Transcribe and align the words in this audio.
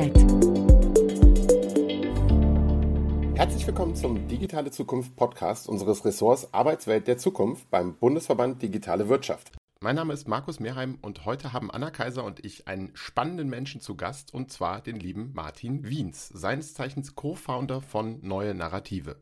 Herzlich 3.35 3.65
willkommen 3.65 3.95
zum 3.95 4.27
Digitale 4.27 4.69
Zukunft 4.69 5.15
Podcast 5.15 5.67
unseres 5.67 6.05
Ressorts 6.05 6.53
Arbeitswelt 6.53 7.07
der 7.07 7.17
Zukunft 7.17 7.67
beim 7.71 7.95
Bundesverband 7.95 8.61
Digitale 8.61 9.09
Wirtschaft. 9.09 9.51
Mein 9.85 9.97
Name 9.97 10.13
ist 10.13 10.27
Markus 10.27 10.59
Mehrheim 10.59 10.97
und 11.03 11.25
heute 11.25 11.53
haben 11.53 11.69
Anna 11.69 11.91
Kaiser 11.91 12.23
und 12.23 12.43
ich 12.43 12.67
einen 12.67 12.89
spannenden 12.95 13.49
Menschen 13.49 13.81
zu 13.81 13.95
Gast 13.95 14.33
und 14.33 14.51
zwar 14.51 14.81
den 14.81 14.99
lieben 14.99 15.31
Martin 15.35 15.87
Wiens, 15.87 16.27
seines 16.27 16.73
Zeichens 16.73 17.13
Co-Founder 17.13 17.81
von 17.81 18.17
Neue 18.23 18.55
Narrative. 18.55 19.17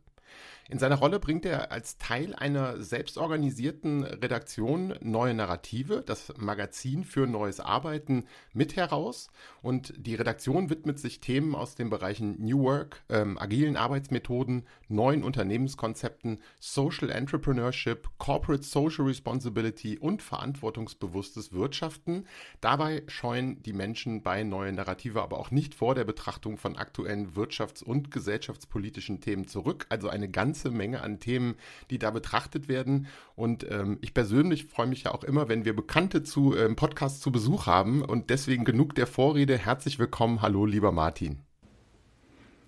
In 0.69 0.79
seiner 0.79 0.95
Rolle 0.95 1.19
bringt 1.19 1.45
er 1.45 1.73
als 1.73 1.97
Teil 1.97 2.33
einer 2.33 2.81
selbstorganisierten 2.81 4.05
Redaktion 4.05 4.95
Neue 5.01 5.33
Narrative, 5.33 6.03
das 6.05 6.33
Magazin 6.37 7.03
für 7.03 7.27
neues 7.27 7.59
Arbeiten, 7.59 8.25
mit 8.53 8.77
heraus. 8.77 9.29
Und 9.61 9.93
die 9.97 10.15
Redaktion 10.15 10.69
widmet 10.69 10.99
sich 10.99 11.19
Themen 11.19 11.53
aus 11.53 11.75
den 11.75 11.89
Bereichen 11.89 12.41
New 12.41 12.63
Work, 12.63 13.03
ähm, 13.09 13.37
agilen 13.37 13.75
Arbeitsmethoden, 13.75 14.65
neuen 14.87 15.23
Unternehmenskonzepten, 15.23 16.39
Social 16.61 17.09
Entrepreneurship, 17.09 18.07
Corporate 18.17 18.63
Social 18.63 19.05
Responsibility 19.05 19.97
und 19.97 20.21
verantwortungsbewusstes 20.21 21.51
Wirtschaften. 21.51 22.25
Dabei 22.61 23.03
scheuen 23.07 23.61
die 23.63 23.73
Menschen 23.73 24.23
bei 24.23 24.43
Neue 24.43 24.71
Narrative 24.71 25.21
aber 25.21 25.39
auch 25.39 25.51
nicht 25.51 25.75
vor 25.75 25.93
der 25.93 26.05
Betrachtung 26.05 26.57
von 26.57 26.77
aktuellen 26.77 27.33
wirtschafts- 27.33 27.83
und 27.83 28.11
gesellschaftspolitischen 28.11 29.19
Themen 29.19 29.47
zurück. 29.47 29.85
Also 29.89 30.07
eine 30.07 30.29
ganz 30.29 30.52
ganze 30.53 30.69
Menge 30.69 31.01
an 31.01 31.19
Themen, 31.19 31.55
die 31.89 31.97
da 31.97 32.11
betrachtet 32.11 32.67
werden. 32.67 33.07
Und 33.35 33.65
ähm, 33.71 33.97
ich 34.01 34.13
persönlich 34.13 34.65
freue 34.65 34.85
mich 34.85 35.05
ja 35.05 35.11
auch 35.11 35.23
immer, 35.23 35.49
wenn 35.49 35.65
wir 35.65 35.75
Bekannte 35.75 36.21
zu 36.21 36.55
ähm, 36.55 36.75
Podcasts 36.75 37.21
zu 37.21 37.31
Besuch 37.31 37.65
haben. 37.65 38.03
Und 38.03 38.29
deswegen 38.29 38.63
genug 38.63 38.93
der 38.93 39.07
Vorrede. 39.07 39.57
Herzlich 39.57 39.97
willkommen. 39.97 40.43
Hallo, 40.43 40.67
lieber 40.67 40.91
Martin. 40.91 41.39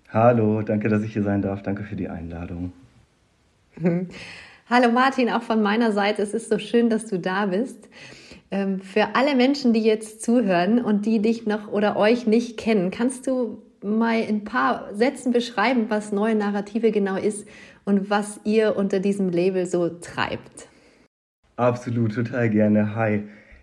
Hallo, 0.08 0.62
danke, 0.62 0.88
dass 0.88 1.04
ich 1.04 1.12
hier 1.12 1.22
sein 1.22 1.42
darf. 1.42 1.62
Danke 1.62 1.84
für 1.84 1.94
die 1.94 2.08
Einladung. 2.08 2.72
Hallo 4.68 4.90
Martin, 4.90 5.30
auch 5.30 5.42
von 5.42 5.62
meiner 5.62 5.92
Seite. 5.92 6.22
Es 6.22 6.34
ist 6.34 6.50
so 6.50 6.58
schön, 6.58 6.90
dass 6.90 7.06
du 7.06 7.20
da 7.20 7.46
bist. 7.46 7.88
Ähm, 8.50 8.80
für 8.80 9.14
alle 9.14 9.36
Menschen, 9.36 9.72
die 9.72 9.82
jetzt 9.84 10.24
zuhören 10.24 10.80
und 10.82 11.06
die 11.06 11.20
dich 11.20 11.46
noch 11.46 11.68
oder 11.68 11.96
euch 11.96 12.26
nicht 12.26 12.56
kennen, 12.56 12.90
kannst 12.90 13.28
du 13.28 13.62
mal 13.86 14.20
in 14.20 14.36
ein 14.36 14.44
paar 14.44 14.94
Sätzen 14.94 15.32
beschreiben, 15.32 15.86
was 15.88 16.12
neue 16.12 16.34
Narrative 16.34 16.90
genau 16.90 17.16
ist 17.16 17.46
und 17.86 18.10
was 18.10 18.40
ihr 18.44 18.76
unter 18.76 19.00
diesem 19.00 19.30
Label 19.30 19.64
so 19.64 19.88
treibt. 19.88 20.68
Absolut, 21.56 22.14
total 22.14 22.50
gerne. 22.50 22.94
Hi. 22.94 23.22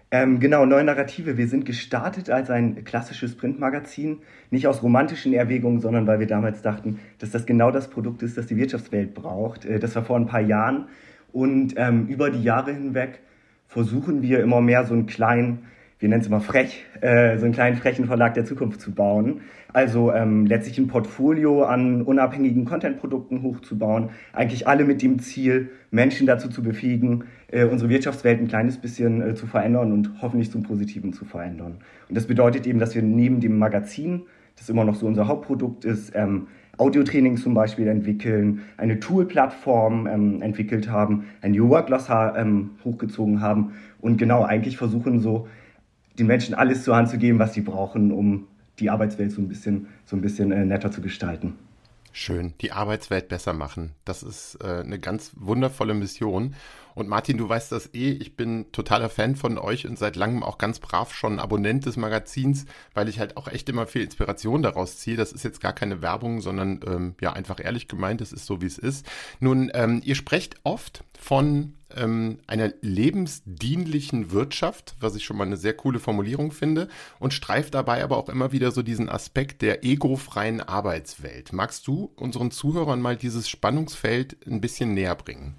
Ähm, 0.10 0.40
genau, 0.40 0.66
Neue 0.66 0.84
Narrative. 0.84 1.38
Wir 1.38 1.48
sind 1.48 1.66
gestartet 1.66 2.30
als 2.30 2.50
ein 2.50 2.84
klassisches 2.86 3.36
Printmagazin, 3.36 4.20
nicht 4.50 4.68
aus 4.68 4.82
romantischen 4.82 5.34
Erwägungen, 5.34 5.82
sondern 5.82 6.08
weil 6.08 6.20
wir 6.20 6.28
damals 6.28 6.62
dachten, 6.62 7.00
dass 7.20 7.32
das 7.32 7.46
genau 7.46 7.72
das 7.72 7.90
Produkt 7.90 8.24
ist, 8.24 8.38
das 8.38 8.48
die 8.48 8.56
Wirtschaftswelt 8.56 9.14
braucht. 9.14 9.66
Äh, 9.66 9.80
das 9.80 9.96
war 9.96 10.04
vor 10.04 10.16
ein 10.16 10.26
paar 10.26 10.42
Jahren. 10.42 10.88
Und 11.32 11.74
ähm, 11.78 12.08
über 12.08 12.30
die 12.30 12.44
Jahre 12.44 12.72
hinweg 12.72 13.20
versuchen 13.68 14.22
wir 14.22 14.42
immer 14.42 14.62
mehr 14.62 14.86
so 14.86 14.94
einen 14.94 15.08
kleinen 15.08 15.66
wir 16.04 16.10
nennen 16.10 16.20
es 16.20 16.28
immer 16.28 16.42
frech, 16.42 16.84
äh, 17.00 17.38
so 17.38 17.46
einen 17.46 17.54
kleinen 17.54 17.78
frechen 17.78 18.08
Verlag 18.08 18.34
der 18.34 18.44
Zukunft 18.44 18.82
zu 18.82 18.92
bauen. 18.92 19.40
Also 19.72 20.12
ähm, 20.12 20.46
letztlich 20.46 20.78
ein 20.78 20.88
Portfolio 20.88 21.64
an 21.64 22.02
unabhängigen 22.02 22.66
Content-Produkten 22.66 23.42
hochzubauen. 23.42 24.10
Eigentlich 24.34 24.68
alle 24.68 24.84
mit 24.84 25.02
dem 25.02 25.20
Ziel, 25.20 25.70
Menschen 25.92 26.28
dazu 26.28 26.50
zu 26.50 26.62
befähigen, 26.62 27.24
äh, 27.48 27.64
unsere 27.64 27.90
Wirtschaftswelt 27.90 28.42
ein 28.42 28.50
kleines 28.50 28.80
bisschen 28.80 29.22
äh, 29.22 29.34
zu 29.34 29.48
verändern 29.48 29.94
und 29.94 30.22
hoffentlich 30.22 30.52
zum 30.52 30.64
Positiven 30.64 31.14
zu 31.14 31.24
verändern. 31.24 31.78
Und 32.10 32.18
das 32.18 32.28
bedeutet 32.28 32.68
eben, 32.68 32.80
dass 32.80 32.96
wir 32.96 33.02
neben 33.02 33.40
dem 33.40 33.58
Magazin, 33.58 34.24
das 34.58 34.68
immer 34.68 34.84
noch 34.84 34.96
so 34.96 35.08
unser 35.08 35.30
Hauptprodukt 35.30 35.86
ist, 35.86 36.12
ähm, 36.16 36.48
Audiotraining 36.78 37.38
zum 37.38 37.54
Beispiel 37.54 37.88
entwickeln, 37.88 38.64
eine 38.76 39.00
Tool-Plattform 39.00 40.08
ähm, 40.08 40.42
entwickelt 40.42 40.90
haben, 40.90 41.28
ein 41.42 41.52
New 41.52 41.70
Work 41.70 41.88
Glossar 41.88 42.38
ähm, 42.38 42.72
hochgezogen 42.84 43.40
haben 43.40 43.76
und 44.02 44.18
genau 44.18 44.44
eigentlich 44.44 44.76
versuchen 44.76 45.22
so 45.22 45.48
den 46.20 46.28
Menschen 46.28 46.54
alles 46.54 46.84
zur 46.84 46.96
Hand 46.96 47.10
zu 47.10 47.18
geben, 47.18 47.40
was 47.40 47.54
sie 47.54 47.62
brauchen, 47.62 48.12
um 48.12 48.48
die 48.80 48.90
Arbeitswelt 48.90 49.32
so 49.32 49.42
ein 49.42 49.48
bisschen, 49.48 49.88
so 50.06 50.16
ein 50.16 50.22
bisschen 50.22 50.52
äh, 50.52 50.66
netter 50.66 50.92
zu 50.92 51.02
gestalten. 51.02 51.54
Schön, 52.12 52.54
die 52.62 52.72
Arbeitswelt 52.72 53.28
besser 53.28 53.54
machen. 53.54 53.92
Das 54.06 54.22
ist 54.22 54.60
äh, 54.64 54.82
eine 54.82 55.00
ganz 55.00 55.32
wundervolle 55.36 55.96
Mission. 55.96 56.54
Und 56.96 57.08
Martin, 57.08 57.38
du 57.38 57.48
weißt 57.48 57.72
das 57.72 57.94
eh, 57.94 58.12
ich 58.12 58.36
bin 58.36 58.72
totaler 58.72 59.10
Fan 59.10 59.36
von 59.36 59.58
euch 59.58 59.88
und 59.88 59.98
seit 59.98 60.16
langem 60.16 60.44
auch 60.44 60.58
ganz 60.58 60.80
brav 60.80 61.14
schon 61.14 61.40
Abonnent 61.40 61.86
des 61.86 61.98
Magazins, 61.98 62.66
weil 62.94 63.10
ich 63.10 63.20
halt 63.20 63.38
auch 63.38 63.48
echt 63.48 63.70
immer 63.70 63.88
viel 63.88 64.04
Inspiration 64.04 64.62
daraus 64.62 64.98
ziehe. 64.98 65.18
Das 65.18 65.32
ist 65.32 65.44
jetzt 65.44 65.62
gar 65.62 65.74
keine 65.74 66.02
Werbung, 66.02 66.42
sondern 66.42 66.80
ähm, 66.86 67.16
ja 67.22 67.34
einfach 67.34 67.60
ehrlich 67.64 67.88
gemeint, 67.88 68.22
es 68.22 68.34
ist 68.34 68.46
so, 68.46 68.62
wie 68.62 68.68
es 68.68 68.78
ist. 68.78 69.06
Nun, 69.40 69.72
ähm, 69.74 70.02
ihr 70.04 70.16
sprecht 70.16 70.56
oft 70.64 71.04
von 71.20 71.74
ähm, 71.96 72.40
einer 72.48 72.74
lebensdienlichen 72.82 74.32
Wirtschaft, 74.32 74.96
was 75.00 75.16
ich 75.16 75.24
schon 75.24 75.38
mal 75.38 75.46
eine 75.46 75.58
sehr 75.58 75.74
coole 75.74 76.00
Formulierung 76.00 76.52
finde, 76.52 76.88
und 77.20 77.34
streift 77.34 77.74
dabei 77.74 78.04
aber 78.04 78.18
auch 78.18 78.30
immer 78.30 78.52
wieder 78.52 78.72
so 78.72 78.82
diesen 78.82 79.10
Aspekt 79.10 79.62
der 79.62 79.84
egofreien 79.84 80.62
Arbeitswelt. 80.62 81.54
Magst 81.54 81.88
du 81.88 82.12
unseren 82.16 82.52
Zuhörern 82.52 83.02
mal 83.02 83.16
dieses 83.16 83.50
Spannungsfeld 83.50 84.38
ein 84.48 84.62
bisschen 84.62 84.94
näher 84.94 85.16
bringen? 85.16 85.56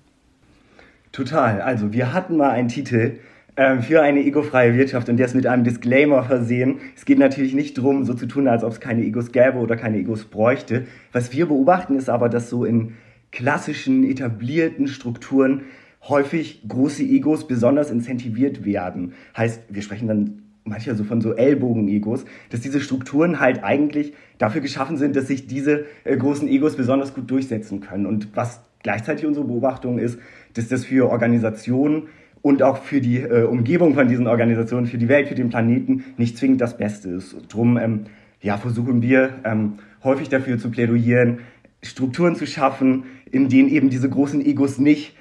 Total. 1.14 1.60
Also 1.60 1.92
wir 1.92 2.12
hatten 2.12 2.36
mal 2.36 2.50
einen 2.50 2.66
Titel 2.66 3.20
äh, 3.54 3.78
für 3.78 4.02
eine 4.02 4.25
egofreie 4.25 4.75
Wirtschaft 4.75 5.08
und 5.08 5.16
der 5.16 5.26
ist 5.26 5.36
mit 5.36 5.47
einem 5.47 5.62
Disclaimer 5.62 6.25
versehen. 6.25 6.80
Es 6.97 7.04
geht 7.04 7.20
natürlich 7.20 7.54
nicht 7.54 7.78
darum, 7.78 8.04
so 8.04 8.14
zu 8.14 8.26
tun, 8.26 8.48
als 8.48 8.64
ob 8.64 8.72
es 8.72 8.80
keine 8.80 9.04
Egos 9.04 9.30
gäbe 9.30 9.58
oder 9.58 9.76
keine 9.76 9.98
Egos 9.98 10.25
bräuchte. 10.25 10.88
Was 11.12 11.32
wir 11.32 11.47
beobachten, 11.47 11.94
ist 11.94 12.10
aber, 12.10 12.28
dass 12.28 12.50
so 12.50 12.64
in 12.64 12.94
klassischen, 13.30 14.02
etablierten 14.02 14.88
Strukturen 14.88 15.62
häufig 16.08 16.62
große 16.66 17.04
Egos 17.04 17.46
besonders 17.46 17.92
incentiviert 17.92 18.64
werden. 18.64 19.12
Heißt, 19.36 19.62
wir 19.69 19.82
sprechen 19.82 20.08
dann 20.08 20.42
manchmal 20.64 20.96
so 20.96 21.04
von 21.04 21.20
so 21.20 21.32
Ellbogen-Egos, 21.32 22.25
dass 22.50 22.60
diese 22.60 22.81
Strukturen 22.81 23.38
halt 23.38 23.62
eigentlich 23.62 24.14
dafür 24.38 24.62
geschaffen 24.62 24.96
sind, 24.96 25.14
dass 25.14 25.28
sich 25.28 25.46
diese 25.46 25.84
äh, 26.02 26.16
großen 26.16 26.48
Egos 26.48 26.75
besonders 26.75 27.14
gut 27.14 27.31
durchsetzen 27.31 27.81
können. 27.81 28.04
Und 28.04 28.36
was 28.36 28.64
gleichzeitig 28.84 29.26
unsere 29.26 29.46
Beobachtung 29.46 29.98
ist, 29.98 30.19
dass 30.54 30.69
das 30.69 30.84
für 30.84 31.10
Organisationen 31.10 32.04
und 32.42 32.62
auch 32.62 32.78
für 32.78 33.00
die 33.00 33.20
äh, 33.20 33.44
Umgebung 33.44 33.94
von 33.94 34.09
diesen 34.09 34.26
Organisationen, 34.26 34.87
für 34.87 34.98
die 34.98 35.09
Welt, 35.09 35.28
für 35.28 35.34
den 35.34 35.48
Planeten 35.48 36.04
nicht 36.16 36.37
zwingend 36.37 36.60
das 36.60 36.76
Beste 36.76 37.09
ist. 37.10 37.37
Drum 37.48 37.78
ähm, 37.78 38.04
ja, 38.41 38.59
versuchen 38.59 39.03
wir 39.03 39.31
ähm, 39.44 39.75
häufig 40.03 40.28
dafür 40.28 40.59
zu 40.59 40.70
plädoyieren, 40.70 41.38
Strukturen 41.82 42.37
zu 42.37 42.47
schaffen, 42.47 43.04
in 43.31 43.48
denen 43.48 43.69
eben 43.69 43.91
diese 43.91 44.09
großen 44.09 44.44
Egos 44.44 44.78
nicht 44.78 45.16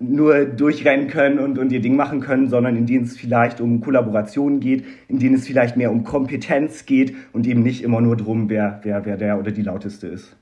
nur 0.00 0.44
durchrennen 0.44 1.06
können 1.06 1.38
und, 1.38 1.58
und 1.58 1.70
ihr 1.70 1.80
Ding 1.80 1.94
machen 1.94 2.20
können, 2.20 2.48
sondern 2.48 2.76
in 2.76 2.86
denen 2.86 3.04
es 3.04 3.16
vielleicht 3.16 3.60
um 3.60 3.80
Kollaboration 3.80 4.58
geht, 4.58 4.84
in 5.06 5.20
denen 5.20 5.36
es 5.36 5.46
vielleicht 5.46 5.76
mehr 5.76 5.92
um 5.92 6.02
Kompetenz 6.02 6.86
geht 6.86 7.14
und 7.32 7.46
eben 7.46 7.62
nicht 7.62 7.84
immer 7.84 8.00
nur 8.00 8.16
darum, 8.16 8.48
wer, 8.48 8.80
wer, 8.82 9.04
wer 9.04 9.16
der 9.16 9.38
oder 9.38 9.52
die 9.52 9.62
lauteste 9.62 10.08
ist. 10.08 10.36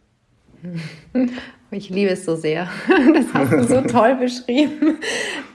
Ich 1.73 1.89
liebe 1.89 2.11
es 2.11 2.25
so 2.25 2.37
sehr. 2.37 2.69
Das 3.15 3.33
hast 3.33 3.53
du 3.53 3.65
so 3.65 3.81
toll 3.89 4.17
beschrieben. 4.17 4.99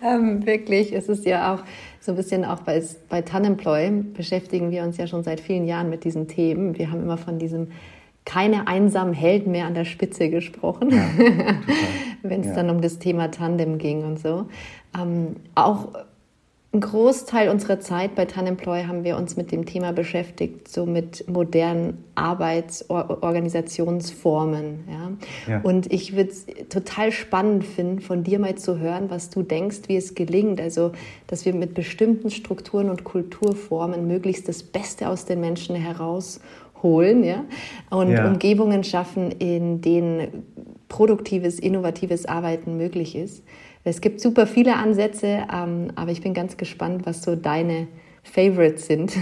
Ähm, 0.03 0.46
wirklich, 0.46 0.94
es 0.94 1.09
ist 1.09 1.26
ja 1.26 1.53
auch 1.53 1.64
so 2.00 2.12
ein 2.12 2.16
bisschen 2.16 2.46
auch 2.46 2.62
bei, 2.62 2.81
bei 3.09 3.22
Tanemploy 3.22 3.90
beschäftigen 4.14 4.72
wir 4.72 4.84
uns 4.84 4.98
ja 4.98 5.08
schon 5.08 5.24
seit 5.24 5.40
vielen 5.40 5.66
Jahren 5.66 5.90
mit 5.90 6.03
diesen 6.03 6.28
Themen. 6.28 6.78
Wir 6.78 6.91
haben 6.91 7.02
immer 7.02 7.17
von 7.17 7.40
diesem 7.40 7.70
keine 8.26 8.67
einsamen 8.67 9.14
Helden 9.14 9.52
mehr 9.52 9.67
an 9.67 9.76
der 9.76 9.85
Spitze 9.85 10.29
gesprochen, 10.29 10.90
ja, 10.90 11.06
wenn 12.23 12.41
es 12.41 12.47
ja. 12.47 12.56
dann 12.56 12.72
um 12.72 12.82
das 12.82 12.97
Thema 12.97 13.29
Tandem 13.29 13.78
ging 13.78 14.03
und 14.03 14.20
so. 14.20 14.47
Ähm, 15.00 15.35
auch 15.53 15.90
ein 16.76 16.82
Großteil 16.82 17.50
unserer 17.50 17.80
Zeit 17.80 18.16
bei 18.16 18.26
Tanemploy 18.26 18.84
haben 18.84 19.06
wir 19.06 19.16
uns 19.16 19.38
mit 19.38 19.54
dem 19.54 19.66
Thema 19.66 19.94
beschäftigt, 19.94 20.68
so 20.68 20.86
mit 20.86 21.26
modernen 21.30 22.04
Arbeitsorganisationsformen. 22.16 24.84
Ja? 24.92 25.12
ja. 25.48 25.62
Und 25.62 25.94
ich 25.94 26.18
würde 26.18 26.32
es 26.32 26.46
total 26.68 27.14
spannend 27.14 27.64
finden, 27.64 28.02
von 28.02 28.26
dir 28.26 28.40
mal 28.40 28.56
zu 28.56 28.78
hören, 28.78 29.10
was 29.10 29.30
du 29.30 29.42
denkst, 29.42 29.84
wie 29.88 29.96
es 29.96 30.16
gelingt. 30.16 30.60
Also, 30.60 30.92
dass 31.28 31.46
wir 31.46 31.54
mit 31.54 31.76
bestimmten 31.76 32.30
Strukturen 32.30 32.90
und 32.90 33.06
Kulturformen 33.06 34.06
möglichst 34.06 34.50
das 34.50 34.62
Beste 34.62 35.08
aus 35.08 35.24
den 35.24 35.40
Menschen 35.40 35.76
herausholen 35.76 37.24
ja? 37.24 37.46
und 37.90 38.12
ja. 38.12 38.28
Umgebungen 38.28 38.84
schaffen, 38.84 39.32
in 39.32 39.80
denen 39.80 40.44
produktives, 40.90 41.58
innovatives 41.58 42.26
Arbeiten 42.26 42.76
möglich 42.76 43.16
ist. 43.16 43.46
Es 43.87 44.02
gibt 44.02 44.20
super 44.20 44.47
viele 44.47 44.78
Ansätze, 44.78 45.43
ähm, 45.53 45.90
aber 45.93 46.09
ich 46.09 46.22
bin 46.22 46.34
ganz 46.34 46.58
gespannt, 46.58 47.05
was 47.05 47.22
so 47.22 47.35
deine 47.35 47.87
Favorites 48.23 48.87
sind. 48.87 49.14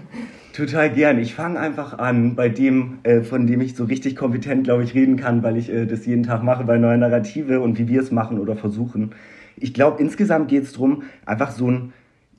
Total 0.52 0.90
gern. 0.90 1.20
Ich 1.20 1.36
fange 1.36 1.60
einfach 1.60 1.96
an 2.00 2.34
bei 2.34 2.48
dem, 2.48 2.98
äh, 3.04 3.20
von 3.20 3.46
dem 3.46 3.60
ich 3.60 3.76
so 3.76 3.84
richtig 3.84 4.16
kompetent, 4.16 4.64
glaube 4.64 4.82
ich, 4.82 4.92
reden 4.92 5.16
kann, 5.16 5.44
weil 5.44 5.56
ich 5.56 5.72
äh, 5.72 5.86
das 5.86 6.04
jeden 6.04 6.24
Tag 6.24 6.42
mache 6.42 6.64
bei 6.64 6.78
Neue 6.78 6.98
Narrative 6.98 7.60
und 7.60 7.78
wie 7.78 7.86
wir 7.86 8.00
es 8.00 8.10
machen 8.10 8.40
oder 8.40 8.56
versuchen. 8.56 9.12
Ich 9.54 9.72
glaube, 9.72 10.02
insgesamt 10.02 10.48
geht 10.48 10.64
es 10.64 10.72
darum, 10.72 11.04
einfach 11.24 11.52
so 11.52 11.70
ein 11.70 11.92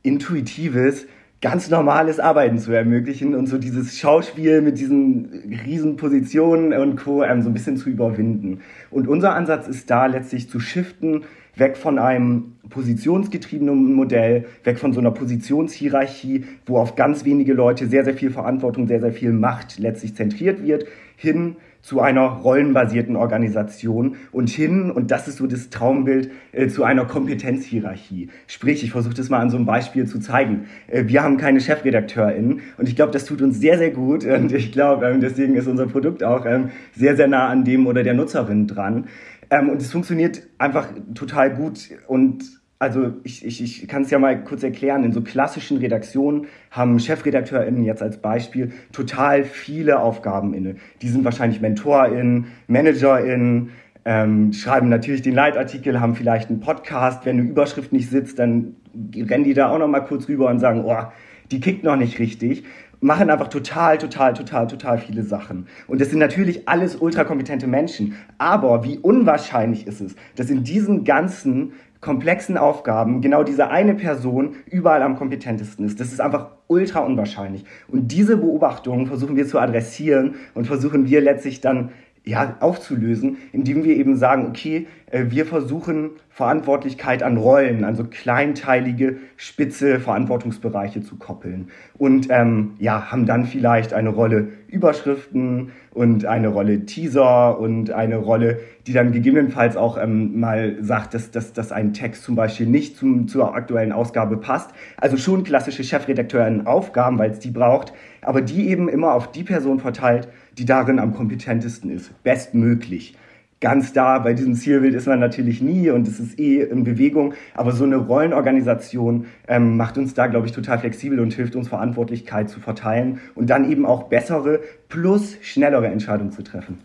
intuitives, 0.03 1.07
ganz 1.39 1.69
normales 1.69 2.19
Arbeiten 2.19 2.59
zu 2.59 2.73
ermöglichen 2.73 3.35
und 3.35 3.47
so 3.47 3.57
dieses 3.57 3.97
Schauspiel 3.97 4.61
mit 4.61 4.79
diesen 4.79 5.29
riesen 5.65 5.95
Positionen 5.95 6.73
und 6.73 6.97
Co. 6.97 7.19
So 7.19 7.25
ein 7.25 7.53
bisschen 7.53 7.77
zu 7.77 7.89
überwinden. 7.89 8.59
Und 8.91 9.07
unser 9.07 9.33
Ansatz 9.33 9.69
ist 9.69 9.89
da 9.89 10.07
letztlich 10.07 10.49
zu 10.49 10.59
shiften, 10.59 11.23
weg 11.55 11.77
von 11.77 11.99
einem 11.99 12.53
positionsgetriebenen 12.69 13.93
Modell, 13.93 14.45
weg 14.63 14.79
von 14.79 14.93
so 14.93 14.99
einer 14.99 15.11
Positionshierarchie, 15.11 16.45
wo 16.65 16.77
auf 16.77 16.95
ganz 16.95 17.25
wenige 17.25 17.53
Leute 17.53 17.87
sehr, 17.87 18.03
sehr 18.03 18.13
viel 18.13 18.31
Verantwortung, 18.31 18.87
sehr, 18.87 19.01
sehr 19.01 19.13
viel 19.13 19.31
Macht 19.31 19.79
letztlich 19.79 20.15
zentriert 20.15 20.63
wird, 20.63 20.85
hin 21.15 21.55
zu 21.81 22.01
einer 22.01 22.23
rollenbasierten 22.23 23.15
Organisation 23.15 24.17
und 24.31 24.49
hin, 24.49 24.91
und 24.91 25.11
das 25.11 25.27
ist 25.27 25.37
so 25.37 25.47
das 25.47 25.69
Traumbild, 25.69 26.29
äh, 26.51 26.67
zu 26.67 26.83
einer 26.83 27.05
Kompetenzhierarchie. 27.05 28.29
Sprich, 28.47 28.83
ich 28.83 28.91
versuche 28.91 29.13
das 29.13 29.29
mal 29.29 29.39
an 29.39 29.49
so 29.49 29.57
einem 29.57 29.65
Beispiel 29.65 30.05
zu 30.05 30.19
zeigen. 30.19 30.65
Äh, 30.87 31.05
wir 31.07 31.23
haben 31.23 31.37
keine 31.37 31.61
ChefredakteurInnen 31.61 32.61
und 32.77 32.89
ich 32.89 32.95
glaube, 32.95 33.13
das 33.13 33.25
tut 33.25 33.41
uns 33.41 33.59
sehr, 33.59 33.77
sehr 33.77 33.91
gut 33.91 34.25
und 34.25 34.51
ich 34.51 34.71
glaube, 34.71 35.07
ähm, 35.07 35.21
deswegen 35.21 35.55
ist 35.55 35.67
unser 35.67 35.87
Produkt 35.87 36.23
auch 36.23 36.45
ähm, 36.45 36.69
sehr, 36.95 37.15
sehr 37.15 37.27
nah 37.27 37.47
an 37.47 37.63
dem 37.63 37.87
oder 37.87 38.03
der 38.03 38.13
Nutzerin 38.13 38.67
dran. 38.67 39.05
Ähm, 39.49 39.69
und 39.69 39.81
es 39.81 39.91
funktioniert 39.91 40.43
einfach 40.57 40.89
total 41.15 41.55
gut 41.55 41.89
und 42.07 42.59
also 42.81 43.11
ich, 43.23 43.45
ich, 43.45 43.61
ich 43.61 43.87
kann 43.89 44.03
es 44.03 44.09
ja 44.09 44.19
mal 44.19 44.41
kurz 44.41 44.63
erklären, 44.63 45.03
in 45.03 45.11
so 45.11 45.21
klassischen 45.21 45.77
Redaktionen 45.77 46.47
haben 46.71 46.97
ChefredakteurInnen 46.97 47.83
jetzt 47.83 48.01
als 48.01 48.21
Beispiel 48.21 48.71
total 48.93 49.43
viele 49.43 49.99
Aufgaben 49.99 50.53
inne. 50.53 50.75
Die 51.01 51.09
sind 51.09 51.25
wahrscheinlich 51.25 51.59
MentorInnen, 51.59 52.47
ManagerInnen, 52.67 53.71
ähm, 54.05 54.53
schreiben 54.53 54.87
natürlich 54.87 55.21
den 55.21 55.35
Leitartikel, 55.35 55.99
haben 55.99 56.15
vielleicht 56.15 56.49
einen 56.49 56.61
Podcast. 56.61 57.25
Wenn 57.25 57.37
eine 57.37 57.49
Überschrift 57.49 57.91
nicht 57.91 58.09
sitzt, 58.09 58.39
dann 58.39 58.77
rennen 59.13 59.43
die 59.43 59.53
da 59.53 59.71
auch 59.71 59.77
noch 59.77 59.89
mal 59.89 59.99
kurz 59.99 60.29
rüber 60.29 60.49
und 60.49 60.59
sagen, 60.59 60.85
oh, 60.85 61.03
die 61.51 61.59
kickt 61.59 61.83
noch 61.83 61.97
nicht 61.97 62.17
richtig 62.17 62.63
machen 63.01 63.29
einfach 63.29 63.47
total, 63.47 63.97
total, 63.97 64.33
total, 64.33 64.67
total 64.67 64.97
viele 64.97 65.23
Sachen. 65.23 65.67
Und 65.87 66.01
das 66.01 66.09
sind 66.09 66.19
natürlich 66.19 66.67
alles 66.67 66.95
ultrakompetente 66.95 67.67
Menschen. 67.67 68.15
Aber 68.37 68.83
wie 68.83 68.97
unwahrscheinlich 68.97 69.87
ist 69.87 70.01
es, 70.01 70.15
dass 70.35 70.49
in 70.49 70.63
diesen 70.63 71.03
ganzen 71.03 71.73
komplexen 72.01 72.57
Aufgaben 72.57 73.21
genau 73.21 73.43
diese 73.43 73.69
eine 73.69 73.93
Person 73.93 74.55
überall 74.65 75.01
am 75.01 75.17
kompetentesten 75.17 75.85
ist. 75.85 75.99
Das 75.99 76.13
ist 76.13 76.21
einfach 76.21 76.51
ultra 76.67 76.99
unwahrscheinlich. 76.99 77.65
Und 77.89 78.09
diese 78.09 78.37
Beobachtungen 78.37 79.07
versuchen 79.07 79.35
wir 79.35 79.47
zu 79.47 79.59
adressieren 79.59 80.35
und 80.53 80.65
versuchen 80.65 81.09
wir 81.09 81.19
letztlich 81.19 81.59
dann 81.59 81.89
ja, 82.25 82.57
aufzulösen, 82.60 83.38
indem 83.51 83.83
wir 83.83 83.95
eben 83.95 84.16
sagen, 84.16 84.45
okay, 84.48 84.88
äh, 85.12 85.25
wir 85.30 85.45
versuchen 85.45 86.12
Verantwortlichkeit 86.30 87.24
an 87.24 87.38
Rollen, 87.38 87.83
also 87.83 88.04
kleinteilige, 88.06 89.18
spitze 89.36 90.00
Verantwortungsbereiche 90.00 91.01
zu 91.01 91.18
koppeln. 91.18 91.69
Und 91.98 92.27
ähm, 92.30 92.75
ja, 92.80 93.12
haben 93.12 93.25
dann 93.25 93.45
vielleicht 93.45 93.94
eine 93.94 94.10
Rolle 94.10 94.50
Überschriften 94.68 95.71
und 95.92 96.25
eine 96.25 96.50
Rolle 96.50 96.86
Teaser 96.86 97.60
und 97.60 97.92
eine 97.92 98.18
Rolle, 98.18 98.60
die 98.86 98.94
dann 98.94 99.12
gegebenenfalls 99.12 99.75
auch 99.75 99.98
ähm, 100.01 100.39
mal 100.39 100.77
sagt, 100.81 101.13
dass, 101.13 101.31
dass, 101.31 101.54
dass 101.54 101.71
ein 101.71 101.94
Text 101.94 102.24
zum 102.24 102.36
Beispiel 102.36 102.68
nicht 102.68 102.95
zum, 102.95 103.27
zur 103.27 103.56
aktuellen 103.56 103.92
Ausgabe 103.92 104.38
passt. 104.38 104.71
Also 104.98 105.18
schon 105.18 105.44
klassische 105.44 105.83
Chefredakteuren-Aufgaben, 105.83 107.18
weil 107.18 107.31
es 107.31 107.39
die 107.39 107.51
braucht, 107.51 107.92
aber 108.21 108.42
die 108.42 108.69
eben 108.69 108.88
immer 108.88 109.13
auf 109.13 109.31
die 109.31 109.44
Person 109.44 109.80
verteilt, 109.80 110.30
die 110.59 110.65
darin 110.65 111.00
am 111.00 111.13
kompetentesten 111.13 111.89
ist, 111.89 112.11
bestmöglich. 112.23 113.15
Ganz 113.61 113.91
da 113.91 114.19
bei 114.19 114.33
diesem 114.33 114.56
Zielbild 114.56 114.94
ist 114.94 115.07
man 115.07 115.19
natürlich 115.19 115.61
nie 115.61 115.89
und 115.89 116.07
es 116.07 116.19
ist 116.19 116.39
eh 116.39 116.61
in 116.61 116.83
Bewegung, 116.83 117.33
aber 117.53 117.73
so 117.73 117.83
eine 117.83 117.97
Rollenorganisation 117.97 119.25
ähm, 119.47 119.75
macht 119.75 119.97
uns 119.97 120.13
da, 120.13 120.27
glaube 120.27 120.47
ich, 120.47 120.53
total 120.53 120.79
flexibel 120.79 121.19
und 121.19 121.33
hilft 121.33 121.56
uns, 121.56 121.67
Verantwortlichkeit 121.67 122.50
zu 122.50 122.59
verteilen 122.59 123.19
und 123.35 123.50
dann 123.50 123.69
eben 123.69 123.85
auch 123.85 124.03
bessere 124.03 124.61
plus 124.88 125.38
schnellere 125.41 125.88
Entscheidungen 125.88 126.31
zu 126.31 126.44
treffen. 126.44 126.77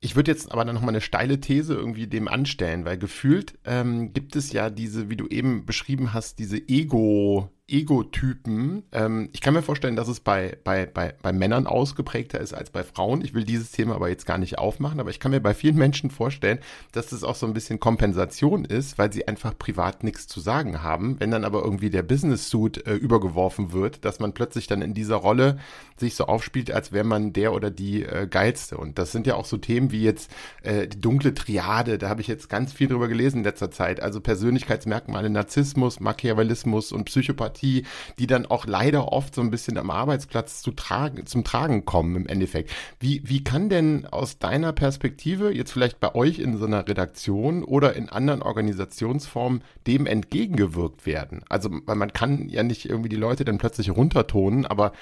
Ich 0.00 0.16
würde 0.16 0.32
jetzt 0.32 0.50
aber 0.50 0.64
dann 0.64 0.74
nochmal 0.74 0.90
eine 0.90 1.00
steile 1.00 1.38
These 1.38 1.74
irgendwie 1.74 2.08
dem 2.08 2.26
anstellen, 2.26 2.84
weil 2.84 2.98
gefühlt 2.98 3.56
ähm, 3.64 4.12
gibt 4.12 4.34
es 4.34 4.52
ja 4.52 4.70
diese, 4.70 5.08
wie 5.08 5.16
du 5.16 5.28
eben 5.28 5.66
beschrieben 5.66 6.12
hast, 6.12 6.40
diese 6.40 6.56
Ego- 6.56 7.48
Ego-Typen. 7.72 8.84
Ähm, 8.92 9.30
ich 9.32 9.40
kann 9.40 9.54
mir 9.54 9.62
vorstellen, 9.62 9.96
dass 9.96 10.08
es 10.08 10.20
bei, 10.20 10.58
bei, 10.62 10.86
bei, 10.86 11.14
bei 11.22 11.32
Männern 11.32 11.66
ausgeprägter 11.66 12.38
ist 12.38 12.52
als 12.52 12.70
bei 12.70 12.84
Frauen. 12.84 13.22
Ich 13.22 13.32
will 13.32 13.44
dieses 13.44 13.72
Thema 13.72 13.94
aber 13.94 14.10
jetzt 14.10 14.26
gar 14.26 14.38
nicht 14.38 14.58
aufmachen, 14.58 15.00
aber 15.00 15.10
ich 15.10 15.18
kann 15.18 15.30
mir 15.30 15.40
bei 15.40 15.54
vielen 15.54 15.76
Menschen 15.76 16.10
vorstellen, 16.10 16.58
dass 16.92 17.08
das 17.08 17.24
auch 17.24 17.34
so 17.34 17.46
ein 17.46 17.54
bisschen 17.54 17.80
Kompensation 17.80 18.66
ist, 18.66 18.98
weil 18.98 19.12
sie 19.12 19.26
einfach 19.26 19.56
privat 19.58 20.04
nichts 20.04 20.26
zu 20.26 20.40
sagen 20.40 20.82
haben. 20.82 21.18
Wenn 21.18 21.30
dann 21.30 21.44
aber 21.44 21.64
irgendwie 21.64 21.88
der 21.88 22.02
Business-Suit 22.02 22.86
äh, 22.86 22.94
übergeworfen 22.94 23.72
wird, 23.72 24.04
dass 24.04 24.20
man 24.20 24.34
plötzlich 24.34 24.66
dann 24.66 24.82
in 24.82 24.92
dieser 24.92 25.16
Rolle 25.16 25.58
sich 25.96 26.14
so 26.14 26.26
aufspielt, 26.26 26.70
als 26.70 26.92
wäre 26.92 27.04
man 27.04 27.32
der 27.32 27.54
oder 27.54 27.70
die 27.70 28.02
äh, 28.02 28.26
Geilste. 28.28 28.76
Und 28.76 28.98
das 28.98 29.12
sind 29.12 29.26
ja 29.26 29.34
auch 29.36 29.46
so 29.46 29.56
Themen 29.56 29.92
wie 29.92 30.02
jetzt 30.02 30.30
äh, 30.62 30.86
die 30.86 31.00
dunkle 31.00 31.32
Triade, 31.32 31.96
da 31.96 32.10
habe 32.10 32.20
ich 32.20 32.26
jetzt 32.26 32.50
ganz 32.50 32.72
viel 32.72 32.88
drüber 32.88 33.08
gelesen 33.08 33.38
in 33.38 33.44
letzter 33.44 33.70
Zeit. 33.70 34.02
Also 34.02 34.20
Persönlichkeitsmerkmale, 34.20 35.30
Narzissmus, 35.30 36.00
Machiavellismus 36.00 36.92
und 36.92 37.04
Psychopathie 37.04 37.61
Empathie, 37.62 37.84
die 38.18 38.26
dann 38.26 38.46
auch 38.46 38.66
leider 38.66 39.12
oft 39.12 39.34
so 39.34 39.40
ein 39.40 39.50
bisschen 39.50 39.78
am 39.78 39.90
Arbeitsplatz 39.90 40.62
zu 40.62 40.72
tragen, 40.72 41.26
zum 41.26 41.44
Tragen 41.44 41.84
kommen 41.84 42.16
im 42.16 42.26
Endeffekt. 42.26 42.70
Wie, 43.00 43.22
wie 43.24 43.44
kann 43.44 43.68
denn 43.68 44.06
aus 44.06 44.38
deiner 44.38 44.72
Perspektive, 44.72 45.52
jetzt 45.52 45.72
vielleicht 45.72 46.00
bei 46.00 46.14
euch 46.14 46.38
in 46.38 46.56
so 46.56 46.66
einer 46.66 46.86
Redaktion 46.86 47.62
oder 47.64 47.94
in 47.94 48.08
anderen 48.08 48.42
Organisationsformen, 48.42 49.62
dem 49.86 50.06
entgegengewirkt 50.06 51.06
werden? 51.06 51.44
Also, 51.48 51.70
weil 51.86 51.96
man 51.96 52.12
kann 52.12 52.48
ja 52.48 52.62
nicht 52.62 52.88
irgendwie 52.88 53.08
die 53.08 53.16
Leute 53.16 53.44
dann 53.44 53.58
plötzlich 53.58 53.90
runtertonen, 53.90 54.66
aber 54.66 54.92